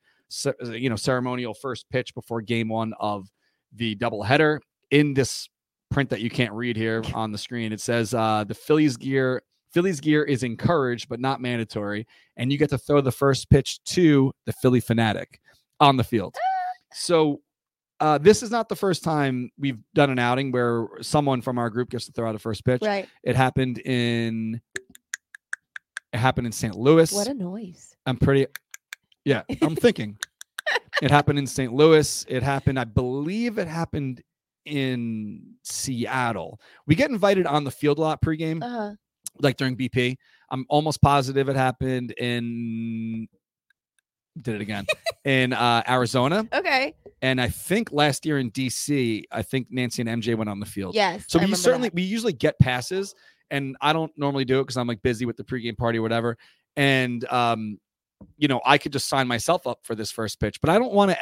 [0.71, 3.27] you know, ceremonial first pitch before Game One of
[3.73, 4.59] the doubleheader.
[4.91, 5.49] In this
[5.91, 9.41] print that you can't read here on the screen, it says uh, the Phillies gear.
[9.71, 12.07] Phillies gear is encouraged but not mandatory,
[12.37, 15.25] and you get to throw the first pitch to the Phillie Phanatic
[15.79, 16.35] on the field.
[16.93, 17.41] So
[17.99, 21.69] uh, this is not the first time we've done an outing where someone from our
[21.69, 22.81] group gets to throw out a first pitch.
[22.81, 23.07] Right.
[23.23, 24.61] It happened in
[26.13, 26.75] it happened in St.
[26.75, 27.11] Louis.
[27.11, 27.95] What a noise.
[28.05, 28.47] I'm pretty
[29.25, 30.17] yeah, I'm thinking.
[31.01, 31.73] it happened in St.
[31.73, 32.25] Louis.
[32.29, 34.21] It happened, I believe it happened
[34.65, 36.59] in Seattle.
[36.87, 38.93] We get invited on the field a lot pregame Uh-huh.
[39.39, 40.17] like during BP.
[40.49, 43.27] I'm almost positive it happened in
[44.41, 44.85] did it again
[45.25, 46.93] in uh, Arizona, Okay.
[47.21, 50.65] and I think last year in DC, I think Nancy and MJ went on the
[50.65, 50.93] field.
[50.93, 51.23] Yes.
[51.29, 51.95] So we certainly that.
[51.95, 53.15] we usually get passes,
[53.49, 56.01] and I don't normally do it because I'm like busy with the pregame party or
[56.01, 56.37] whatever.
[56.75, 57.79] And um,
[58.37, 60.91] you know, I could just sign myself up for this first pitch, but I don't
[60.93, 61.17] want to.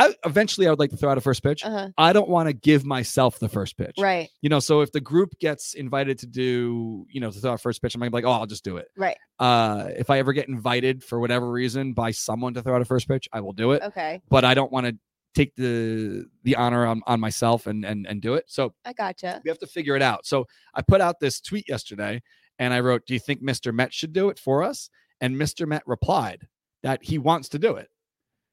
[0.00, 1.64] I eventually I would like to throw out a first pitch.
[1.64, 1.90] Uh-huh.
[1.98, 4.28] I don't want to give myself the first pitch Right.
[4.40, 7.58] you know so if the group gets invited to do you know to throw a
[7.58, 9.16] first pitch i'm gonna be like oh i'll just do it Right.
[9.38, 12.84] uh if i ever get invited for whatever reason by someone to throw out a
[12.86, 14.20] first pitch i will do it Okay.
[14.30, 14.96] but i don't want to
[15.34, 19.40] take the the honor on, on myself and and and do it so I gotcha.
[19.44, 22.22] we have to figure it out so i put out this tweet yesterday
[22.58, 24.88] and i wrote do you think mr met should do it for us
[25.20, 26.46] and mr met replied
[26.82, 27.88] that he wants to do it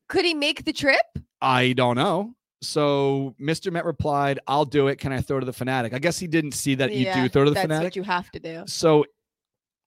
[0.10, 1.06] Could he make the trip?
[1.42, 2.34] I don't know.
[2.62, 3.72] So Mr.
[3.72, 4.98] Met replied, I'll do it.
[4.98, 5.94] Can I throw to the Phanatic?
[5.94, 7.84] I guess he didn't see that you Yeah, do throw to the That's Phanatic.
[7.84, 8.64] what you have to do.
[8.68, 9.06] so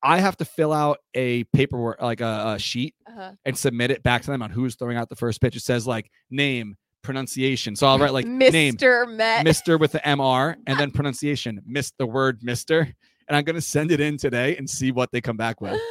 [0.03, 3.33] I have to fill out a paperwork, like a, a sheet, Uh-huh.
[3.45, 5.57] and submit it back to them on who's throwing out the first pitch.
[5.57, 7.75] It says like name, pronunciation.
[7.77, 9.11] So I'll write like name, Mr.
[9.15, 9.45] Met.
[9.45, 9.79] Mr.
[9.79, 12.93] with the MR, and then pronunciation, miss the word Mr.
[13.29, 15.79] And I'm gonna send it in today and see what they come back with.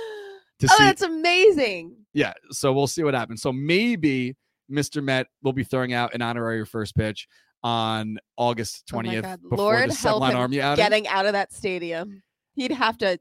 [0.60, 1.96] To oh, see, that's amazing.
[2.14, 2.34] Yeah.
[2.52, 3.42] So we'll see what happens.
[3.42, 4.36] So maybe
[4.72, 5.04] Mr.
[5.04, 7.28] Met will be throwing out an honorary first pitch
[7.64, 9.42] on August Oh my 20th God.
[9.42, 10.84] before Lord the help him Army outing.
[10.84, 12.22] Getting out of that stadium.
[12.56, 13.20] He'd have to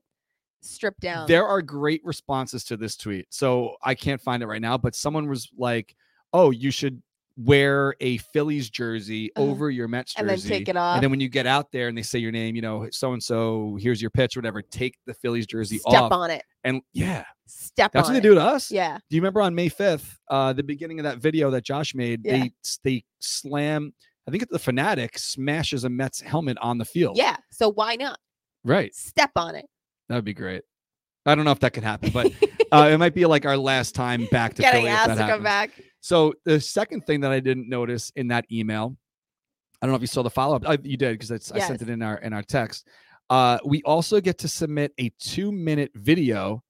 [0.62, 1.26] strip down.
[1.26, 3.26] There are great responses to this tweet.
[3.30, 5.95] So I can't find it right now, but someone was like,
[6.32, 7.03] "Oh, you should
[7.43, 9.49] wear a Phillies jersey Uh-huh.
[9.51, 10.97] over your Mets jersey." and then take it off.
[10.97, 13.12] And then when you get out there and they say your name, you know, so
[13.12, 16.12] and so, here's your pitch, whatever, take the Phillies jersey Step off.
[16.12, 16.43] on it.
[16.64, 18.70] And yeah, Step that's what they do to us.
[18.70, 18.99] Yeah.
[19.09, 22.22] Do you remember on May 5th, uh, the beginning of that video that Josh made?
[22.24, 22.39] Yeah.
[22.39, 22.53] They
[22.84, 23.93] they slam,
[24.26, 27.16] I think it's the Phanatic smashes a Mets helmet on the field.
[27.16, 27.36] Yeah.
[27.51, 28.18] So why not?
[28.64, 28.95] Right.
[28.95, 29.64] Step on it.
[30.09, 30.62] That would be great.
[31.24, 32.26] I don't know if that could happen, but
[32.72, 34.91] uh, it might be like our last time back to Getting Philly.
[34.91, 35.70] asked to come back.
[36.01, 38.96] So the second thing that I didn't notice in that email,
[39.80, 40.68] I don't know if you saw the follow up.
[40.68, 42.86] Uh, you did because I sent it in our in our text.
[43.30, 46.62] Uh, we also get to submit a two minute video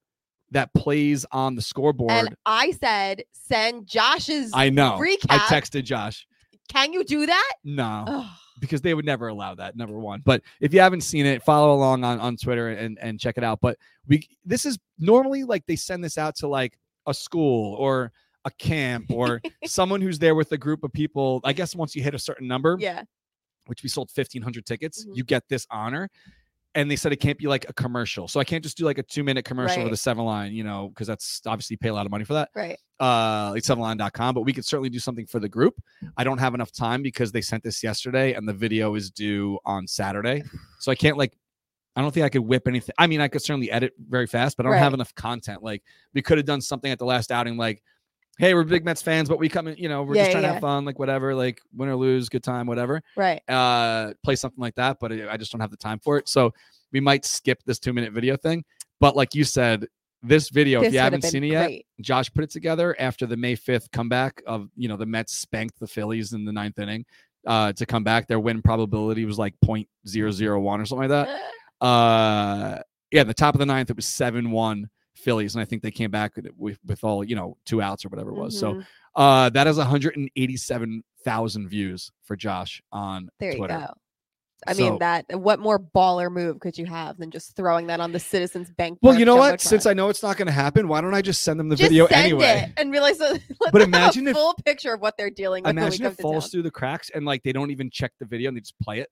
[0.50, 2.10] that plays on the scoreboard.
[2.10, 4.98] And I said, send Josh's I know.
[5.00, 5.26] recap.
[5.28, 6.26] I texted Josh.
[6.68, 7.52] Can you do that?
[7.64, 8.04] No.
[8.06, 8.26] Ugh.
[8.60, 11.72] because they would never allow that number one but if you haven't seen it follow
[11.72, 15.64] along on, on twitter and and check it out but we this is normally like
[15.66, 16.76] they send this out to like
[17.06, 18.10] a school or
[18.48, 22.02] a camp or someone who's there with a group of people i guess once you
[22.02, 23.02] hit a certain number yeah.
[23.66, 25.16] which we sold 1500 tickets Mhm.
[25.16, 26.08] you get this honor.
[26.74, 28.28] And they said it can't be like a commercial.
[28.28, 30.64] So i can't just do like a two minute commercial with a seven line you
[30.68, 32.50] know because that's obviously pay a lot of money for that.
[32.54, 32.78] Right.
[33.00, 35.74] uh like sevenline.com but we could certainly do something for the group.
[36.16, 39.58] I don't have enough time because they sent this yesterday and the video is due
[39.64, 40.42] on saturday.
[40.78, 41.32] So i can't like
[41.96, 44.56] i don't think i could whip anything i mean i could certainly edit very fast
[44.56, 45.62] but i don't have enough content.
[45.62, 45.82] Like
[46.14, 47.82] we could have done something at the last outing like
[48.38, 50.42] hey we're big mets fans but we come in you know we're Yeah, just trying
[50.44, 53.42] to have fun like whatever like win or lose good time whatever Right.
[53.48, 56.52] uh play something like that but i just don't have the time for it so
[56.92, 58.64] we might skip this two minute video thing
[59.00, 59.86] but like you said
[60.22, 61.86] this video This if you have haven't seen it yet great.
[62.00, 65.78] Josh put it together after the May 5th comeback of, you know, the Mets spanked
[65.78, 67.04] the Phillies in the ninth inning
[67.46, 68.26] uh, to come back.
[68.26, 71.40] Their win probability was like 0.001 or something like that.
[71.80, 72.80] Uh,
[73.12, 75.54] yeah, the top of the ninth, it was 7 1 Phillies.
[75.54, 78.30] And I think they came back with, with, all, you know, two outs or whatever
[78.30, 78.58] it was.
[78.58, 78.86] So Mhm.
[79.16, 83.86] uh, that is 187,000 views for Josh on there you go.
[84.66, 85.24] I So- mean that.
[85.30, 88.98] What more baller move could you have than just throwing that on the Citizens Bank?
[89.02, 89.60] Well, you know what?
[89.60, 91.76] Since I know it's not going to happen, why don't I just send them the
[91.76, 92.64] just video send anyway?
[92.66, 93.40] it and realize that,
[93.72, 95.70] But imagine a if- full picture of what they're dealing with.
[95.70, 98.56] Imagine it falls through the cracks and like they don't even check the video and
[98.56, 99.10] they just play it.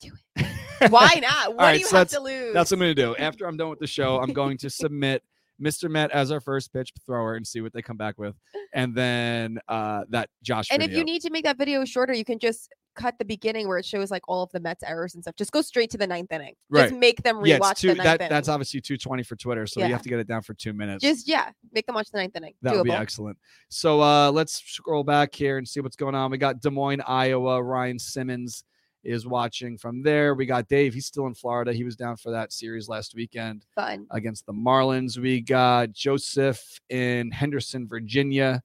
[0.00, 0.48] Do town.
[0.90, 1.50] Why not?
[1.54, 2.52] What right, do you so have that's- to lose?
[2.54, 3.16] That's what I'm going to do.
[3.16, 5.22] After I'm done with the show, I'm going to submit
[5.62, 5.90] Mr.
[5.90, 8.34] Met as our first pitch thrower and see what they come back with.
[8.72, 12.24] And then uh that Josh and if you need to make that video shorter, you
[12.24, 15.22] can just cut the beginning where it shows like all of the Mets errors and
[15.22, 15.36] stuff.
[15.36, 16.54] Just go straight to the ninth inning.
[16.68, 16.88] Right.
[16.88, 18.30] Just make them yeah, rewatch it's two, the ninth that, inning.
[18.30, 19.66] that's obviously 220 for Twitter.
[19.66, 21.02] So you have to get it down for two minutes.
[21.02, 22.54] just yeah, make them watch the ninth inning.
[22.62, 23.38] that would be excellent.
[23.68, 26.30] So uh let's scroll back here and see what's going on.
[26.30, 27.62] We got Des Moines, Iowa.
[27.62, 28.64] Ryan Simmons
[29.04, 30.34] is watching from there.
[30.34, 30.94] We got Dave.
[30.94, 31.72] He's still in Florida.
[31.72, 33.64] He was down for that series last weekend.
[33.74, 34.06] Fun.
[34.10, 35.18] against the Marlins.
[35.18, 38.62] We got Joseph in Henderson, Virginia.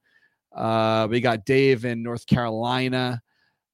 [0.55, 3.21] Uh, we got Dave in North Carolina.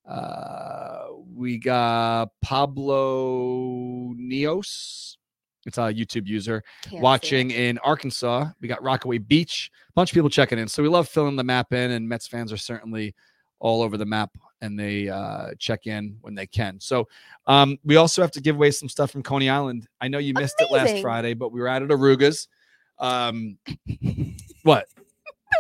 [0.07, 5.17] Uh, we got Pablo Neos.
[5.65, 8.47] It's a YouTube user Can't watching in Arkansas.
[8.61, 9.69] We got Rockaway Beach.
[9.89, 10.67] A bunch of people checking in.
[10.67, 13.13] So we love filling the map in, and Mets fans are certainly
[13.59, 14.31] all over the map
[14.61, 16.79] and they uh, check in when they can.
[16.79, 17.07] So
[17.47, 19.87] um, we also have to give away some stuff from Coney Island.
[20.01, 22.47] I know you missed it last Friday, but we were out at Aruga's.
[22.99, 23.57] Um,
[24.63, 24.87] what?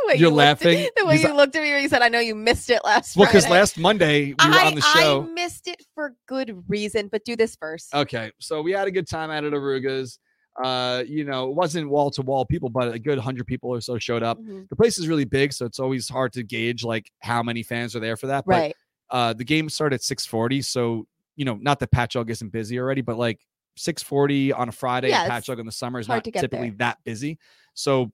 [0.05, 2.09] You're you looked at- laughing the way you looked at me when you said, "I
[2.09, 5.23] know you missed it last." Well, because last Monday we were I, on the show.
[5.23, 7.93] I missed it for good reason, but do this first.
[7.93, 10.19] Okay, so we had a good time out at Aruga's.
[10.63, 13.79] Uh, you know, it wasn't wall to wall people, but a good hundred people or
[13.81, 14.39] so showed up.
[14.39, 14.67] Mhm.
[14.69, 17.95] The place is really big, so it's always hard to gauge like how many fans
[17.95, 18.45] are there for that.
[18.45, 18.75] But Right.
[19.11, 21.05] Uh, the game started at six forty, so
[21.35, 23.39] you know, not that Patchogue isn't busy already, but like
[23.77, 26.77] six forty on a Friday, Yeah, Patchogue in the summer is not typically there.
[26.79, 27.37] that busy.
[27.73, 28.11] So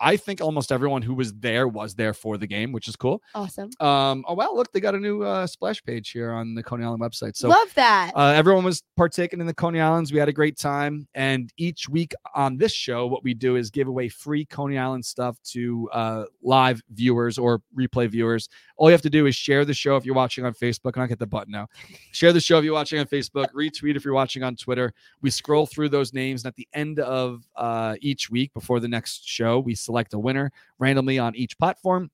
[0.00, 3.20] I think almost everyone who was there was there for the game, which is cool.
[3.34, 3.70] Awesome.
[3.80, 6.84] Um, oh wow, look, they got a new uh, splash page here on the Coney
[6.84, 7.36] Island website.
[7.36, 8.12] So Love that.
[8.14, 10.12] uh, everyone was partaking in the Coney Islands.
[10.12, 11.08] We had a great time.
[11.14, 15.04] And each week on this show, what we do is give away free Coney Island
[15.04, 18.48] stuff to uh, live viewers or replay viewers.
[18.78, 20.94] All you have to do is share the show if you're watching on Facebook.
[20.94, 21.66] And I'll get the button now.
[22.12, 23.52] Share the show if you're watching on Facebook.
[23.52, 24.94] Retweet if you're watching on Twitter.
[25.20, 26.44] We scroll through those names.
[26.44, 30.18] And at the end of uh, each week before the next show, we select a
[30.18, 32.10] winner randomly on each platform.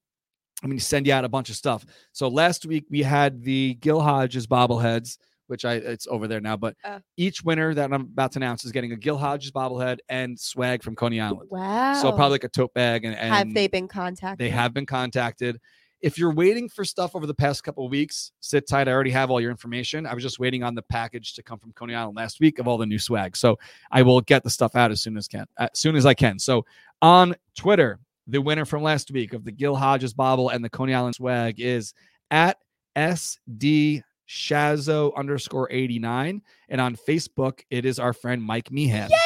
[0.62, 1.84] I'm going to send you out a bunch of stuff.
[2.12, 6.56] So last week we had the Gil Hodges bobbleheads, which I it's over there now.
[6.56, 7.00] But Oh.
[7.18, 10.82] each winner that I'm about to announce is getting a Gil Hodges bobblehead and swag
[10.82, 11.50] from Coney Island.
[11.50, 11.92] wow.
[12.00, 14.38] So probably like a tote bag and, and have they been contacted?
[14.38, 15.60] they have been contacted.
[16.00, 18.88] If you're waiting for stuff over the past couple of weeks, sit tight.
[18.88, 20.06] I already have all your information.
[20.06, 22.68] I was just waiting on the package to come from Coney Island last week of
[22.68, 23.36] all the new swag.
[23.36, 23.58] So
[23.90, 26.38] I will get the stuff out as soon as can, as soon as I can.
[26.38, 26.66] So
[27.00, 30.94] on Twitter, the winner from last week of the Gil Hodges bobble and the Coney
[30.94, 31.94] Island swag is
[32.30, 32.58] at
[32.96, 36.42] SD Shazo underscore 89.
[36.68, 39.10] And on Facebook, it is our friend Mike Meehan.
[39.10, 39.16] Yay,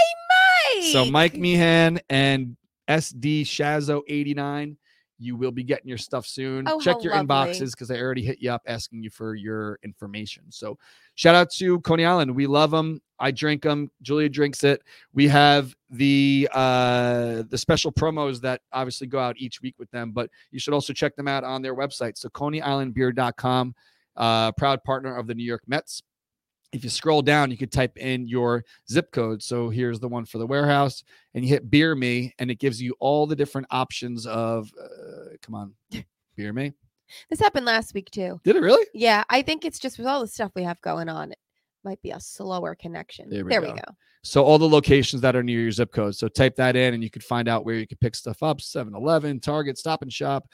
[0.81, 0.93] Mike!
[0.93, 2.57] So Mike Meehan and
[2.89, 4.77] SD Shazo 89.
[5.19, 6.65] You will be getting your stuff soon.
[6.69, 7.27] Oh, Check your lovely.
[7.53, 10.45] inboxes because I already hit you up asking you for your information.
[10.51, 10.79] So
[11.17, 12.35] shout out to Coney Island.
[12.35, 13.03] We love them.
[13.19, 13.91] I drink them.
[14.01, 14.81] Julia drinks it.
[15.13, 20.13] We have the uh the special promos that obviously go out each week with them,
[20.13, 22.17] but you should also check them out on their website.
[22.17, 23.75] So coneyislandbeer.com,
[24.17, 26.03] uh proud partner of the New York Mets
[26.73, 29.43] if you scroll down, you could type in your zip code.
[29.43, 31.03] So here's the one for the warehouse,
[31.35, 35.37] and you hit beer me, and it gives you all the different options of, uh,
[35.43, 35.73] come on,
[36.37, 36.73] beer me.
[37.31, 38.39] This happened last week too.
[38.45, 38.87] Did it really?
[38.93, 41.39] Yeah, I think it's just with all the stuff we have going on, it
[41.85, 43.31] might be a slower connection.
[43.31, 43.81] There There we we, go.
[43.87, 43.95] go.
[44.23, 46.17] So all the locations that are near your zip code.
[46.17, 48.59] So type that in and you can find out where you can pick stuff up.
[48.59, 50.47] 7-Eleven, Target, Stop and Shop,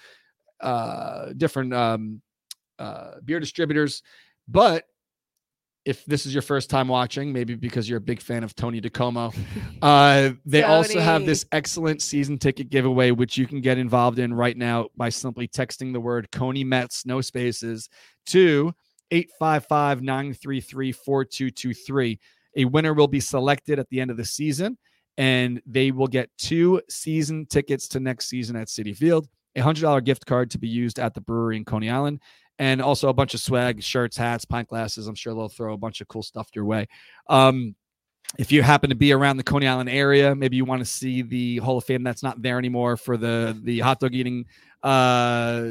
[0.61, 2.21] uh, different um,
[2.79, 4.03] uh, beer distributors.
[4.47, 4.85] But
[5.85, 8.81] if this is your first time watching, maybe because you're a big fan of Tony
[8.81, 9.37] DiComo,
[9.83, 14.33] uh, they also have this excellent season ticket giveaway, which you can get involved in
[14.33, 17.89] right now by simply texting the word Coney Mets, no spaces,
[18.27, 18.73] to
[19.11, 22.21] 855 933 4223.
[22.57, 24.79] A winner will be selected at the end of the season,
[25.19, 30.03] and they will get two season tickets to next season at Citi Field, a $100
[30.05, 32.21] gift card to be used at the brewery in Coney Island,
[32.59, 35.07] and also a bunch of swag, shirts, hats, pint glasses.
[35.07, 36.87] I'm sure they'll throw a bunch of cool stuff your way.
[37.29, 37.75] Um,
[38.39, 41.23] if you happen to be around the Coney Island area, maybe you want to see
[41.23, 44.47] the Hall of Fame that's not there anymore for the the hot dog eating,
[44.83, 45.71] uh,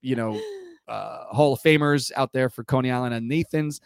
[0.00, 0.40] you know,
[0.88, 3.80] uh, Hall of Famers out there for Coney Island and Nathan's.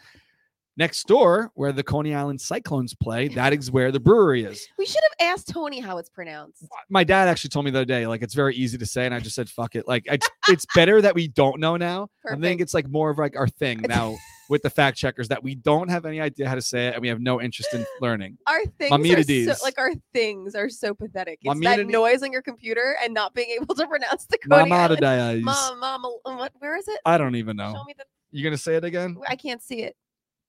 [0.77, 4.67] Next door, where the Coney Island Cyclones play, that is where the brewery is.
[4.77, 6.63] We should have asked Tony how it's pronounced.
[6.63, 9.05] Uh, my dad actually told me the other day, like it's very easy to say,
[9.05, 9.87] and I just said fuck it.
[9.87, 12.09] Like it's it's better that we don't know now.
[12.29, 14.17] I think it's like more of like our thing now
[14.49, 17.01] with the fact checkers that we don't have any idea how to say it and
[17.01, 18.37] we have no interest in learning.
[18.47, 19.57] Our things Mamita are D's.
[19.57, 21.39] so, like our things are so pathetic.
[21.41, 24.69] It's Mamita that noise on your computer and not being able to pronounce the Coney
[24.69, 25.43] Mama Island.
[25.43, 26.51] Mom, mom, what?
[26.59, 26.99] Where is it?
[27.05, 27.83] I don't even Show know.
[27.85, 28.05] me the.
[28.31, 29.17] You gonna say it again?
[29.27, 29.95] I can't see it.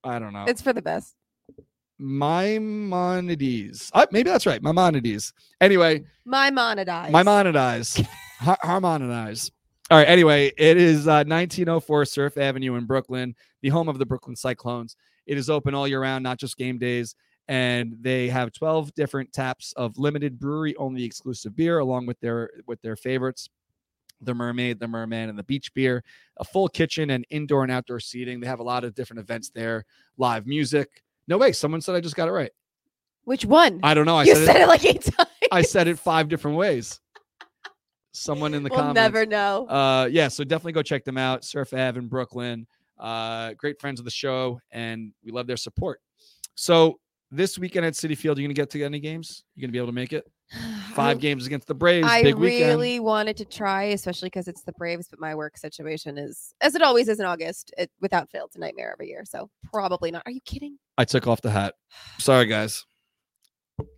[0.05, 0.45] I don't know.
[0.47, 1.15] It's for the best.
[1.99, 3.91] Maimonides.
[3.93, 4.63] Uh, maybe that's right.
[4.63, 5.33] Maimonides.
[5.61, 7.13] Anyway, Maimonides.
[7.13, 8.03] Maimonides.
[8.39, 9.51] Har- Harmonize.
[9.91, 10.09] All right.
[10.09, 14.97] Anyway, it is uh, 1904 Surf Avenue in Brooklyn, the home of the Brooklyn Cyclones.
[15.27, 17.15] It is open all year round, not just game days.
[17.49, 22.51] And they have 12 different taps of limited brewery only exclusive beer, along with their
[22.67, 23.49] with their favorites,
[24.21, 26.03] the Mermaid, the Merman, and the Beach Beer.
[26.39, 28.41] A full kitchen and indoor and outdoor seating.
[28.41, 29.85] They have a lot of different events there.
[30.17, 31.03] Live music.
[31.27, 31.53] No way.
[31.53, 32.51] Someone said I just got it right.
[33.25, 33.81] Which one?
[33.83, 34.17] I don't know.
[34.17, 35.31] I you said, said it, it like eight times.
[35.53, 37.01] I said it five different ways.
[38.13, 38.97] Someone in the we'll comments.
[38.97, 39.67] never know.
[39.69, 41.45] Uh, yeah, so definitely go check them out.
[41.45, 42.67] Surf Ave in Brooklyn.
[42.99, 46.01] Uh, great friends of the show, and we love their support.
[46.57, 46.99] So
[47.31, 49.45] this weekend at Citi Field, you gonna get to any games?
[49.55, 50.27] You gonna be able to make it?
[50.99, 52.07] Five I, games against the Braves.
[52.09, 52.69] I big weekend.
[52.71, 56.75] really wanted to try, especially because it's the Braves, but my work situation is, as
[56.75, 59.25] it always is in August, it, without fail, it's a nightmare every year.
[59.25, 60.23] So probably not.
[60.27, 60.79] Are you kidding?
[60.97, 61.75] I took off the hat.
[62.19, 62.85] Sorry, guys.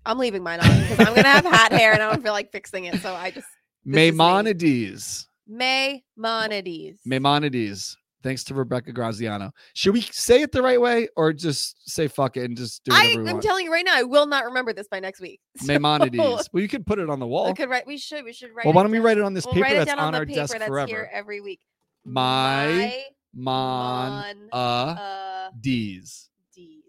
[0.04, 2.52] I'm leaving mine on because I'm gonna have hat hair and I don't feel like
[2.52, 3.00] fixing it.
[3.00, 4.10] So I just This is me.
[4.10, 5.26] Maimonides.
[5.48, 7.00] Maimonides.
[7.06, 7.96] Maimonides.
[8.22, 9.52] Thanks to Rebecca Graziano.
[9.74, 12.92] Should we say it the right way or just say fuck it and just do
[12.92, 15.20] I, whatever we I'm telling you right now, I will not remember this by next
[15.20, 15.40] week.
[15.58, 16.18] So, Maimonides.
[16.52, 17.46] Well, you could put it on the wall.
[17.46, 17.86] We could write.
[17.86, 18.24] We should.
[18.24, 18.66] We should write.
[18.66, 20.12] Well, why don't we write it on this We'll paper write it that's down on
[20.12, 20.88] the our paper desk that's forever?
[20.88, 21.60] here every week.
[22.04, 23.04] My
[23.34, 26.28] My Mon uh D's.
[26.54, 26.82] D's.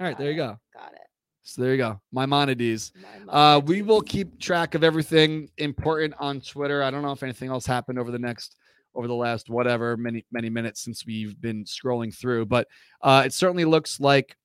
[0.00, 0.58] All right, there you go.
[0.74, 1.00] Got it.
[1.42, 1.98] So there you go.
[2.12, 2.92] Maimonides.
[3.26, 6.82] My Uh, we will keep track of everything important on Twitter.
[6.82, 8.56] I don't know if anything else happened over the next
[8.98, 12.66] over the last whatever many many minutes since we've been scrolling through, but
[13.00, 14.36] uh, it certainly looks like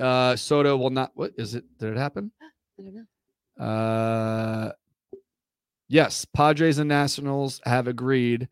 [0.00, 1.10] uh, Soto will not.
[1.14, 1.64] What is it?
[1.78, 2.30] Did it happen?
[2.40, 3.64] I don't know.
[3.64, 4.72] Uh,
[5.88, 8.48] yes, Padres and Nationals have agreed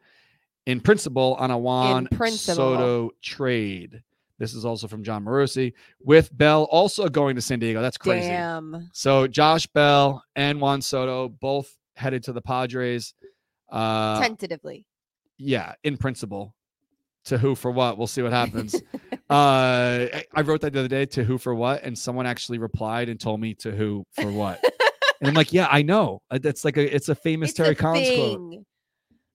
[0.67, 2.55] in principle on a Juan principle.
[2.57, 4.03] Soto trade.
[4.39, 7.81] This is also from Jon Morosi with Bell also going to San Diego.
[7.81, 8.29] That's crazy.
[8.29, 8.91] Damn.
[8.93, 13.15] So Josh Bell and Juan Soto both headed to the Padres.
[13.71, 14.87] Uh, Tentatively.
[15.39, 16.55] Yeah, in principle.
[17.27, 17.97] To who for what?
[17.97, 18.75] We'll see what happens.
[19.31, 21.07] uh, I, wrote that the other day.
[21.07, 21.83] To who for what?
[21.83, 24.63] And someone actually replied and told me to who for what.
[25.21, 26.21] and I'm like, yeah, I know.
[26.31, 28.65] Uh, That's like a it's a famous It's Terry a Collins quote.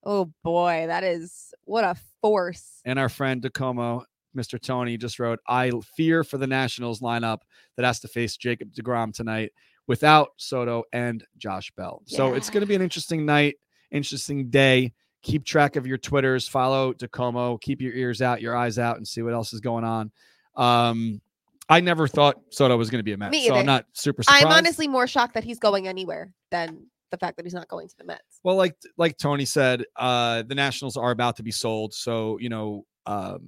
[0.06, 2.80] Oh boy, that is what a force.
[2.86, 4.04] And our friend DiComo,
[4.38, 4.62] Mr.
[4.62, 7.40] Tony, just wrote, I fear for the Nationals lineup
[7.76, 9.52] that has to face Jacob DeGrom tonight
[9.88, 12.02] without Soto and Josh Bell.
[12.06, 13.56] So it's going to be an interesting night,
[13.92, 14.94] interesting day.
[15.22, 19.08] Keep track of your Twitters, follow DiComo, keep your ears out, your eyes out, and
[19.08, 20.12] see what else is going on.
[20.56, 21.22] Um,
[21.68, 24.24] I never thought Soto was going to be a Met, Me so I'm not super
[24.24, 24.46] surprised.
[24.46, 27.88] I'm honestly more shocked that he's going anywhere than the fact that he's not going
[27.88, 28.40] to the Mets.
[28.44, 32.50] Well, like like Tony said, uh, the Nationals are about to be sold, so you
[32.50, 33.42] know, um,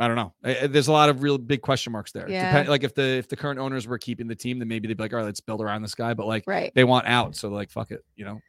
[0.00, 0.32] I don't know.
[0.44, 2.28] Eh, There's a lot of real big question marks there.
[2.30, 2.50] Yeah.
[2.52, 4.96] Depend- like if the if the current owners were keeping the team, then maybe they'd
[4.96, 6.14] be like, all right, let's build around this guy.
[6.14, 6.72] But like Right.
[6.74, 8.40] they want out, so like fuck it, you know.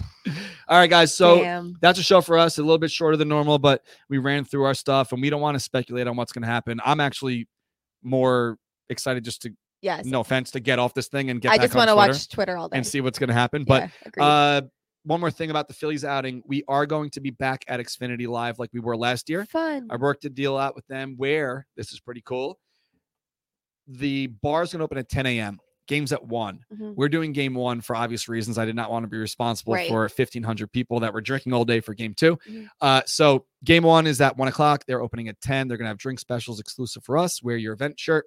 [0.68, 1.14] All right, guys.
[1.14, 1.76] So Damn.
[1.82, 2.58] that's a show for us.
[2.58, 5.42] A little bit shorter than normal, but we ran through our stuff, and we don't
[5.42, 6.80] want to speculate on what's going to happen.
[6.84, 7.48] I'm actually
[8.02, 8.58] more
[8.90, 9.52] excited just to,
[9.82, 10.06] Yes.
[10.06, 12.58] no offense, to get off this thing and get I just want to watch Twitter
[12.58, 12.78] all day.
[12.78, 13.64] and see what's going to happen.
[13.64, 14.24] But agreed.
[14.24, 14.62] uh,
[15.06, 16.42] one more thing about the Phillies outing.
[16.46, 19.46] We are going to be back at Xfinity Live like we were last year.
[19.46, 19.88] Fun.
[19.90, 22.60] I worked a deal out with them where this is pretty cool.
[23.88, 25.60] The bar is going to open at 10 a.m.
[25.88, 26.66] Games at one.
[26.74, 26.96] Mhm.
[26.96, 28.58] We're doing game one for obvious reasons.
[28.58, 29.88] I did not want to be responsible Right.
[29.88, 32.68] for 1,500 people that were drinking all day for game 2 Mhm.
[32.82, 34.86] Uh, so game one is at one o'clock.
[34.88, 35.68] They're opening at 10.
[35.68, 37.44] They're going to have drink specials exclusive for us.
[37.44, 38.26] Wear your event shirt.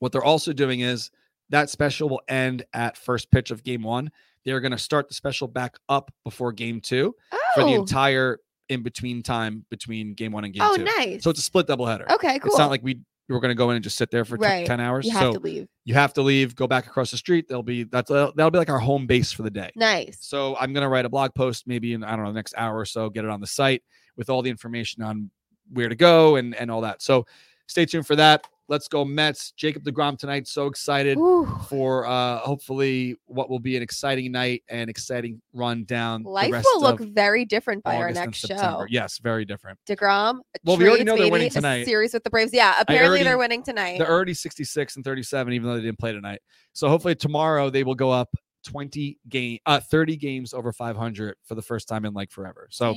[0.00, 1.10] What they're also doing is
[1.48, 4.10] that special will end at first pitch of game one.
[4.46, 7.14] They're going to start the special back up before game two
[7.54, 7.80] for the Oh.
[7.82, 8.38] entire
[8.70, 10.84] in between time between game one and game Oh, two.
[10.84, 11.22] nice.
[11.22, 12.10] So it's a split doubleheader.
[12.12, 12.50] okay, cool.
[12.50, 14.38] It's not like we we were going to go in and just sit there for
[14.38, 15.04] t- 10 hours.
[15.04, 15.66] you so have to leave.
[15.84, 17.46] you have to leave, go back across the street.
[17.48, 19.72] There'll be that's uh, that'll be like our home base for the day.
[19.74, 20.18] Nice.
[20.20, 22.78] So I'm gonna write a blog post maybe in I don't know the next hour
[22.78, 23.82] or so, get it on the site
[24.16, 25.28] with all the information on
[25.72, 27.02] where to go and and all that.
[27.02, 27.26] So
[27.66, 28.46] stay tuned for that.
[28.68, 29.52] Let's go Mets.
[29.52, 30.48] Jacob Degrom tonight.
[30.48, 35.84] So excited Ooh, for uh hopefully what will be an exciting night and exciting run
[35.84, 36.24] down.
[36.24, 38.86] the life will look very different by our August and next show.
[38.88, 39.78] Yes, very different.
[39.88, 40.40] Degrom.
[40.64, 41.84] Well, we already know they're winning tonight.
[41.84, 42.52] Series with the Braves.
[42.52, 43.98] Yeah, apparently already- they're winning tonight.
[43.98, 46.40] They're already 66 and 37, even though they didn't play tonight.
[46.72, 51.54] So hopefully tomorrow they will go up 20 game, uh, 30 games over 500 for
[51.54, 52.66] the first time in like forever.
[52.70, 52.96] So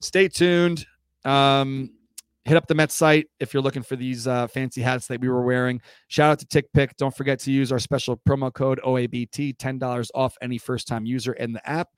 [0.00, 0.86] stay tuned.
[1.24, 1.90] Um,
[2.44, 5.28] hit up the Mets site if you're looking for these uh, fancy hats that we
[5.28, 5.80] were wearing.
[6.08, 6.90] Shout out to TickPick.
[6.96, 11.32] Don't forget to use our special promo code OABT, $10 off any first time user
[11.32, 11.88] in the app.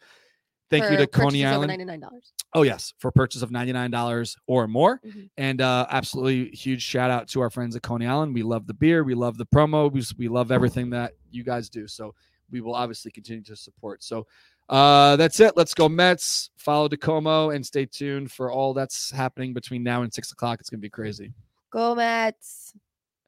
[0.69, 1.69] Thank you to Coney Island.
[1.69, 2.33] Ninety-nine dollars.
[2.53, 5.01] Oh, yes, for purchase of $99 or more.
[5.07, 5.31] Mhm.
[5.37, 8.35] And uh, absolutely huge shout out to our friends at Coney Island.
[8.35, 11.69] We love the beer, we love the promo, we, we love everything that you guys
[11.69, 11.87] do.
[11.87, 12.15] So
[12.51, 14.03] we will obviously continue to support.
[14.03, 14.27] So
[14.69, 15.57] uh, that's it.
[15.57, 16.51] Let's go Mets.
[16.57, 20.61] Follow DiComo and stay tuned for all that's happening between now and six o'clock.
[20.61, 21.33] It's gonna be crazy.
[21.71, 22.75] Go Mets.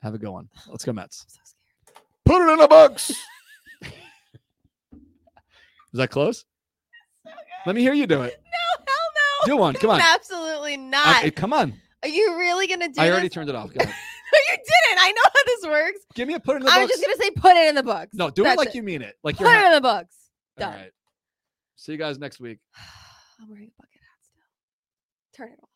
[0.02, 0.48] Have a good one.
[0.68, 1.24] Let's go Mets.
[1.28, 1.40] So.
[2.24, 3.10] Put it in the box.
[4.92, 6.44] Is that close?
[7.66, 8.40] Let me hear you do it.
[8.44, 8.96] No, hell
[9.46, 9.54] no.
[9.54, 9.74] Do one.
[9.74, 10.00] Come on.
[10.00, 11.24] Absolutely not.
[11.24, 11.74] I- come on.
[12.02, 13.04] Are you really gonna do it?
[13.04, 13.34] I already this?
[13.34, 13.72] turned it off.
[13.74, 13.84] Go
[14.50, 14.98] you didn't.
[15.00, 16.00] I know how this works.
[16.14, 16.82] Give me a put it in the I box.
[16.82, 18.14] was just gonna say put it in the books.
[18.14, 19.16] No, do it That's like you mean it.
[19.22, 19.54] Like Put you're.
[19.58, 20.14] it in the books.
[20.58, 20.74] Done.
[20.74, 20.90] right.
[21.78, 22.58] See you guys next week.
[23.40, 24.42] I'm wearing a bucket hat still.
[25.46, 25.67] Turn it off.